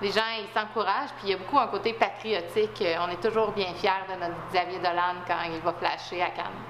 [0.00, 2.82] Les gens, ils s'encouragent, puis il y a beaucoup un côté patriotique.
[2.82, 6.30] Euh, On est toujours bien fiers de notre Xavier Dolan quand il va flasher à
[6.30, 6.60] Cannes.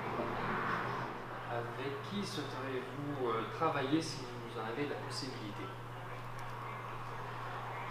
[1.50, 5.64] Avec qui souhaiteriez-vous euh, travailler si vous en avez la possibilité?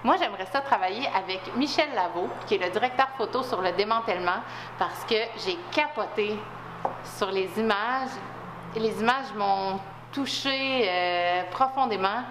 [0.03, 4.41] Moi, j'aimerais ça travailler avec Michel Lavaux, qui est le directeur photo sur le démantèlement,
[4.79, 6.39] parce que j'ai capoté
[7.03, 8.09] sur les images.
[8.75, 9.79] Les images m'ont
[10.11, 12.23] touché euh, profondément.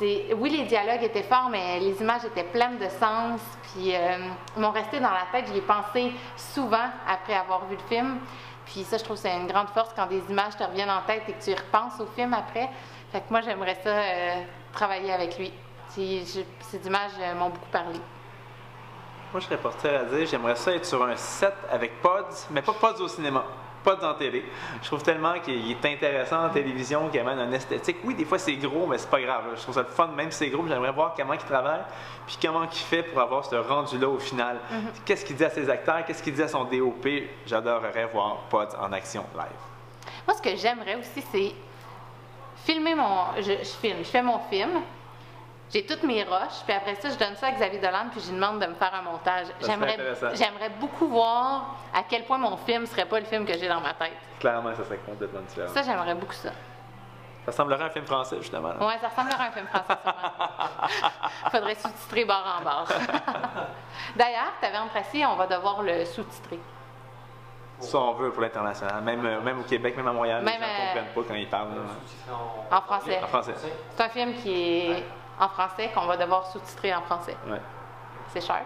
[0.00, 3.40] Oui, les dialogues étaient forts, mais les images étaient pleines de sens.
[3.62, 4.18] Puis, euh,
[4.56, 5.50] m'ont resté dans la tête.
[5.52, 8.18] J'y ai pensé souvent après avoir vu le film.
[8.66, 11.02] Puis ça, je trouve que c'est une grande force quand des images te reviennent en
[11.02, 12.70] tête et que tu y repenses au film après.
[13.12, 15.52] Fait que moi, j'aimerais ça euh, travailler avec lui.
[15.88, 17.98] Ces images euh, m'ont beaucoup parlé.
[19.32, 22.62] Moi, je serais porté à dire, j'aimerais ça être sur un set avec Pods, mais
[22.62, 23.44] pas Pods au cinéma.
[23.82, 24.44] Pods en télé.
[24.82, 27.98] Je trouve tellement qu'il est intéressant en télévision, qu'il amène un esthétique.
[28.04, 29.44] Oui, des fois c'est gros, mais c'est pas grave.
[29.56, 30.66] Je trouve ça le fun, même si c'est gros.
[30.66, 31.82] J'aimerais voir comment il travaille,
[32.26, 34.58] puis comment il fait pour avoir ce rendu-là au final.
[35.04, 37.06] Qu'est-ce qu'il dit à ses acteurs, qu'est-ce qu'il dit à son DOP.
[37.46, 40.14] J'adorerais voir Pods en action live.
[40.26, 41.52] Moi, ce que j'aimerais aussi, c'est
[42.64, 43.34] filmer mon.
[43.38, 44.70] Je, je filme, je fais mon film.
[45.72, 48.30] J'ai toutes mes roches, puis après ça, je donne ça à Xavier Dolan, puis je
[48.30, 49.46] lui demande de me faire un montage.
[49.60, 50.26] J'aimerais, intéressant.
[50.34, 53.80] j'aimerais beaucoup voir à quel point mon film serait pas le film que j'ai dans
[53.80, 54.16] ma tête.
[54.40, 55.68] Clairement, ça serait complètement différent.
[55.68, 56.50] Ça, j'aimerais beaucoup ça.
[57.46, 58.70] Ça semblerait un film français, justement.
[58.80, 60.90] Ouais, ça ressemblerait à un film français, sûrement.
[61.52, 62.88] Faudrait sous-titrer barre en barre.
[64.16, 66.58] D'ailleurs, Taverne Tracy, on va devoir le sous-titrer.
[67.78, 69.02] Ça, on veut pour l'international.
[69.02, 71.28] Même, euh, même au Québec, même à Montréal, Même, les gens ne euh, comprennent pas
[71.28, 71.68] quand ils parlent.
[72.70, 73.20] En français.
[73.22, 73.54] En français.
[73.96, 75.04] C'est un film qui est
[75.40, 77.36] en français, qu'on va devoir sous-titrer en français.
[77.46, 77.60] Ouais.
[78.28, 78.60] C'est cher.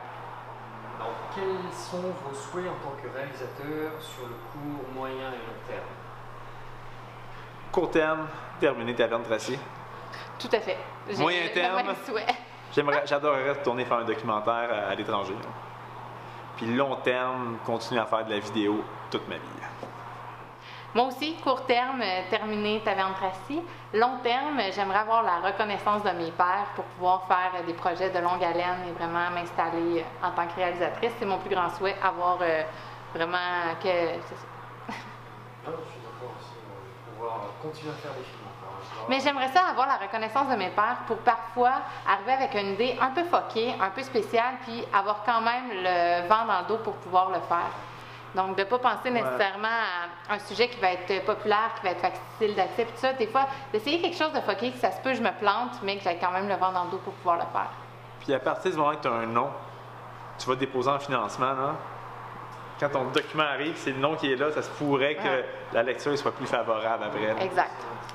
[0.98, 5.66] Alors, quels sont vos souhaits en tant que réalisateur sur le court, moyen et long
[5.66, 5.86] terme?
[7.72, 8.26] Court terme,
[8.60, 9.58] terminé Taverne Tracy.
[10.38, 10.78] Tout à fait.
[11.08, 11.76] J'ai Moyen le terme.
[11.76, 12.26] même souhait.
[12.74, 15.34] J'aimerais, j'adorerais retourner faire un documentaire à, à l'étranger.
[16.56, 19.40] Puis long terme, continuer à faire de la vidéo toute ma vie.
[20.94, 23.60] Moi aussi, court terme, euh, terminer Taverne Tracy.
[23.94, 27.72] Long terme, euh, j'aimerais avoir la reconnaissance de mes pairs pour pouvoir faire euh, des
[27.72, 31.10] projets de longue haleine et vraiment m'installer en tant que réalisatrice.
[31.18, 32.62] C'est mon plus grand souhait, avoir euh,
[33.12, 33.88] vraiment que.
[33.88, 34.92] Ah,
[35.66, 36.52] Je suis d'accord aussi,
[37.10, 39.04] pouvoir continuer à faire des films hein.
[39.08, 41.72] Mais j'aimerais ça avoir la reconnaissance de mes pairs pour parfois
[42.08, 46.28] arriver avec une idée un peu foquée, un peu spéciale, puis avoir quand même le
[46.28, 47.72] vent dans le dos pour pouvoir le faire.
[48.34, 49.68] Donc, de ne pas penser nécessairement
[50.28, 53.12] à un sujet qui va être populaire, qui va être facile d'accès, tout ça.
[53.12, 55.96] Des fois, d'essayer quelque chose de fucké, que ça se peut, je me plante, mais
[55.98, 57.70] que j'ai quand même le vent dans le dos pour pouvoir le faire.
[58.20, 59.50] Puis à partir du moment que tu as un nom,
[60.38, 61.74] tu vas déposer en financement, là.
[62.80, 65.44] Quand ton document arrive, c'est le nom qui est là, ça se pourrait que Ouais.
[65.72, 67.28] la lecture soit plus favorable après.
[67.34, 67.40] là.
[67.44, 67.70] Exact.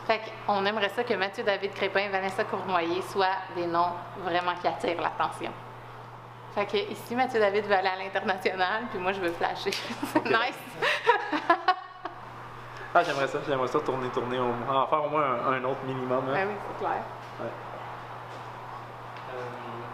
[0.05, 4.53] Fait qu'on aimerait ça que Mathieu David Crépin et Vanessa Cournoyer soient des noms vraiment
[4.59, 5.51] qui attirent l'attention.
[6.59, 9.71] Fait que ici, Mathieu David veut aller à l'international, puis moi, je veux flasher.
[10.13, 10.59] C'est nice.
[12.91, 15.81] Ah, j'aimerais ça, j'aimerais ça tourner, tourner, au, en faire au moins un, un autre
[15.85, 16.25] minimum.
[16.25, 16.33] là.
[16.33, 17.03] Ben oui, c'est clair.
[17.39, 17.45] Euh,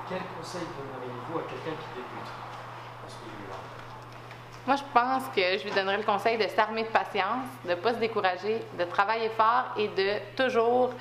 [0.08, 2.32] quel conseil donneriez-vous à quelqu'un qui débute?
[3.04, 3.58] Dans ce milieu-là
[4.66, 7.76] Moi, je pense que je lui donnerais le conseil de s'armer de patience, de ne
[7.76, 10.92] pas se décourager, de travailler fort et de toujours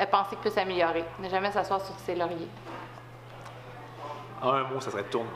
[0.00, 1.04] euh, penser qu'il peut s'améliorer.
[1.18, 2.48] Ne jamais s'asseoir sur ses lauriers.
[4.42, 5.26] En un mot, ça serait tourne.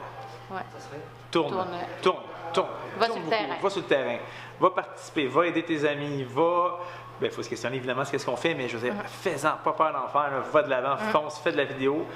[0.50, 0.58] Ouais.
[0.76, 1.00] Ça serait
[1.30, 1.50] Tourne.
[1.50, 1.68] Tourne.
[2.02, 2.16] Tourne.
[2.52, 2.66] Tourne.
[2.98, 3.30] Va Tourne sur le beaucoup.
[3.30, 3.56] terrain.
[3.62, 4.18] Va sur le terrain.
[4.60, 5.26] Va participer.
[5.26, 6.24] Va aider tes amis.
[6.24, 6.78] Va.
[7.22, 9.06] Il faut se questionner évidemment ce qu'est-ce qu'on fait, mais je veux dire, Uh-huh.
[9.08, 10.30] fais-en, pas peur d'en faire.
[10.30, 10.40] là.
[10.52, 12.06] Va de l'avant, fonce, fais de la vidéo.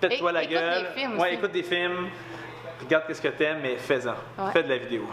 [0.00, 0.82] Pète-toi Et- la écoute gueule.
[0.94, 1.34] des films ouais, aussi.
[1.34, 2.08] écoute des films.
[2.80, 4.10] Regarde qu'est-ce que t'aimes, mais fais-en.
[4.10, 4.52] Ouais.
[4.52, 5.06] Fais de la vidéo.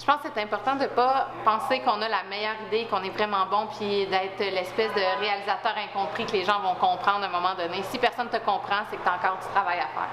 [0.00, 3.02] Je pense que c'est important de ne pas penser qu'on a la meilleure idée, qu'on
[3.02, 7.26] est vraiment bon, puis d'être l'espèce de réalisateur incompris que les gens vont comprendre à
[7.26, 7.82] un moment donné.
[7.82, 10.08] Si personne ne te comprend, c'est que tu as encore du travail à faire.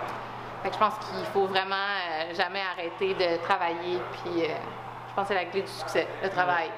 [0.64, 4.48] Fait que je pense qu'il faut vraiment euh, jamais arrêter de travailler, puis euh,
[5.10, 6.70] je pense que c'est la clé du succès, le travail.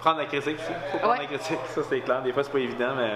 [0.00, 0.72] Prendre la critique aussi.
[0.90, 1.18] Faut prendre Ouais.
[1.20, 2.22] la critique, ça c'est clair.
[2.22, 3.12] Des fois, c'est pas évident, mais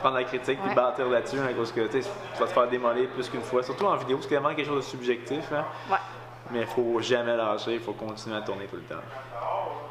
[0.00, 0.74] prendre la critique puis Ouais.
[0.76, 2.00] bâtir là-dessus, hein, à cause que tu
[2.38, 3.62] vas te faire démolir plus qu'une fois.
[3.64, 5.50] Surtout en vidéo, c'est vraiment quelque chose de subjectif.
[5.52, 5.64] hein.
[5.90, 5.96] Ouais.
[6.52, 9.00] Mais il faut jamais lâcher, il faut continuer à tourner tout le temps.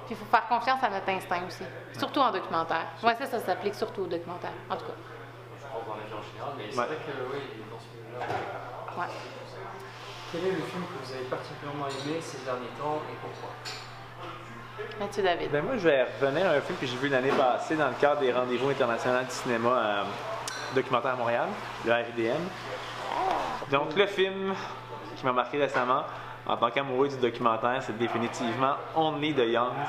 [0.05, 1.63] Puis il faut faire confiance à notre instinct aussi,
[1.97, 2.85] surtout en documentaire.
[3.03, 4.93] Ouais, ça, ça s'applique surtout au documentaire, en tout cas.
[5.57, 6.85] Je pense dans la vie en général, mais c'est Ouais.
[6.85, 7.39] vrai que oui,
[7.71, 8.25] dans ce milieu-là.
[8.97, 9.11] Ouais.
[10.31, 13.49] Quel est le film que vous avez particulièrement aimé ces derniers temps et pourquoi?
[14.99, 15.51] Mathieu David.
[15.51, 17.93] Ben moi, je vais revenir à un film que j'ai vu l'année passée dans le
[17.95, 20.03] cadre des rendez-vous internationaux du cinéma euh,
[20.75, 21.47] documentaire à Montréal,
[21.85, 22.41] le RIDM.
[23.71, 24.53] Donc, le film
[25.15, 26.03] qui m'a marqué récemment,
[26.51, 29.87] en tant qu'amoureux du documentaire, c'est définitivement Only the Youngs.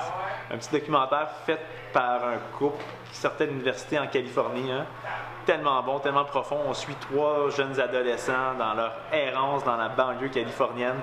[0.48, 1.58] Un petit documentaire fait
[1.92, 4.70] par un couple qui sortait de l'université en Californie.
[4.70, 4.86] hein.
[5.44, 6.58] Tellement bon, tellement profond.
[6.68, 11.00] On suit trois jeunes adolescents dans leur errance dans la banlieue californienne.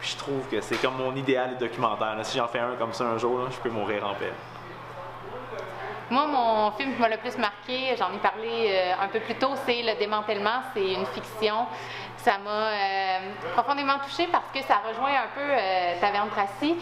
[0.00, 2.16] Puis je trouve que c'est comme mon idéal de documentaire.
[2.22, 4.32] Si j'en fais un comme ça un jour, je peux mourir en paix.
[6.10, 9.34] Moi, mon film qui m'a le plus marqué, j'en ai parlé euh, un peu plus
[9.36, 10.62] tôt, c'est Le démantèlement.
[10.74, 11.66] C'est une fiction.
[12.16, 13.18] Ça m'a euh,
[13.54, 16.76] profondément touchée parce que ça rejoint un peu euh, Taverne Tracy.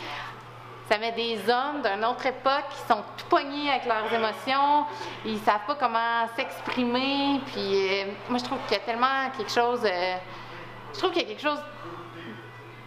[0.89, 4.87] Ça met des hommes d'une autre époque qui sont tout pognés avec leurs émotions.
[5.25, 7.41] Ils savent pas comment s'exprimer.
[7.47, 9.83] Puis moi, je trouve qu'il y a tellement quelque chose.
[9.85, 11.63] je trouve qu'il y a quelque chose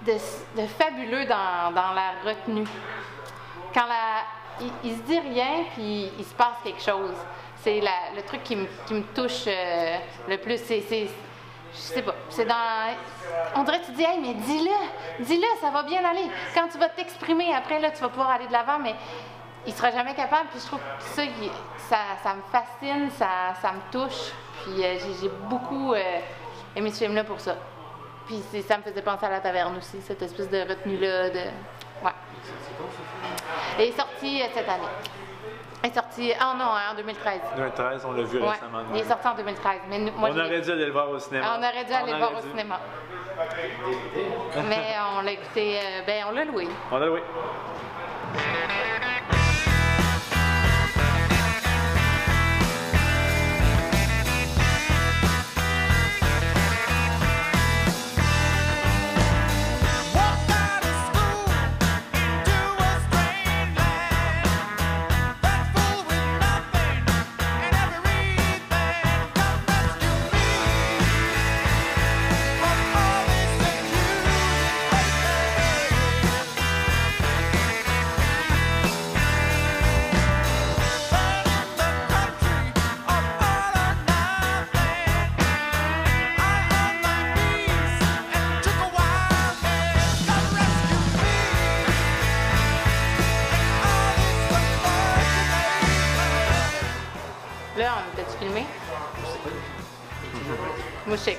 [0.05, 0.13] de,
[0.61, 2.67] de fabuleux dans, dans la retenue
[3.73, 4.23] quand la,
[4.61, 7.15] il, il se dit rien, puis il se passe quelque chose.
[7.63, 8.67] C'est le truc qui me,
[9.15, 9.97] touche euh,
[10.27, 10.57] le plus.
[10.57, 12.55] C'est, je sais pas, c'est dans...
[13.55, 16.29] On dirait que tu dis, hey, mais dis-le, dis-le, ça va bien aller.
[16.53, 18.93] Quand tu vas t'exprimer, après, là, tu vas pouvoir aller de l'avant, mais
[19.65, 20.49] il sera jamais capable.
[20.51, 21.23] Puis je trouve que ça,
[21.89, 24.31] ça, ça me fascine, ça, ça me touche.
[24.63, 26.19] Puis euh, j'ai, beaucoup euh,
[26.75, 27.55] aimé ce film-là pour ça.
[28.27, 31.29] Puis ça me faisait penser à la taverne aussi, cette espèce de retenue-là.
[31.29, 31.39] De...
[32.03, 32.11] Ouais.
[33.79, 34.83] Elle est sortie euh, cette année.
[35.83, 37.39] Elle est sortie, ah non, en 2013.
[37.57, 38.79] 2013, on l'a vu Ouais, récemment.
[38.93, 39.79] il est sorti en 2013.
[39.89, 41.45] Mais nous- moi, on aurait dû aller le voir au cinéma.
[41.55, 42.79] On aurait dû aller le voir au cinéma.
[44.69, 46.67] Mais on l'a écouté, euh, ben on l'a loué.
[46.91, 47.23] On a loué.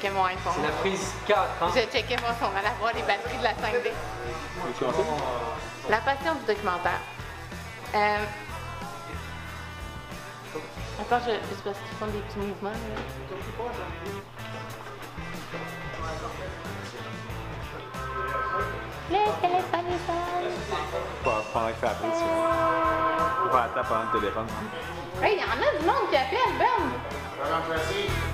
[0.04, 0.52] Checkais mon iPhone.
[0.56, 1.68] C'est la prise 4, hein?
[1.74, 3.88] Je checkais mon son, allait voir les batteries de la 5D.
[4.62, 5.02] Veux-tu commencer?
[5.88, 7.00] La passion du documentaire.
[7.94, 8.18] Euh...
[11.00, 11.30] Attends, je...
[11.30, 12.68] c'est parce qu'ils font des petits mouvements.
[12.68, 12.76] Là.
[19.10, 20.50] Le téléphone est sonne.
[21.80, 22.24] fait après, tu
[23.50, 23.60] vois.
[23.60, 24.46] La tape pendant le téléphone.
[25.22, 28.33] Hey, il y en a du monde qui appelle, Ben!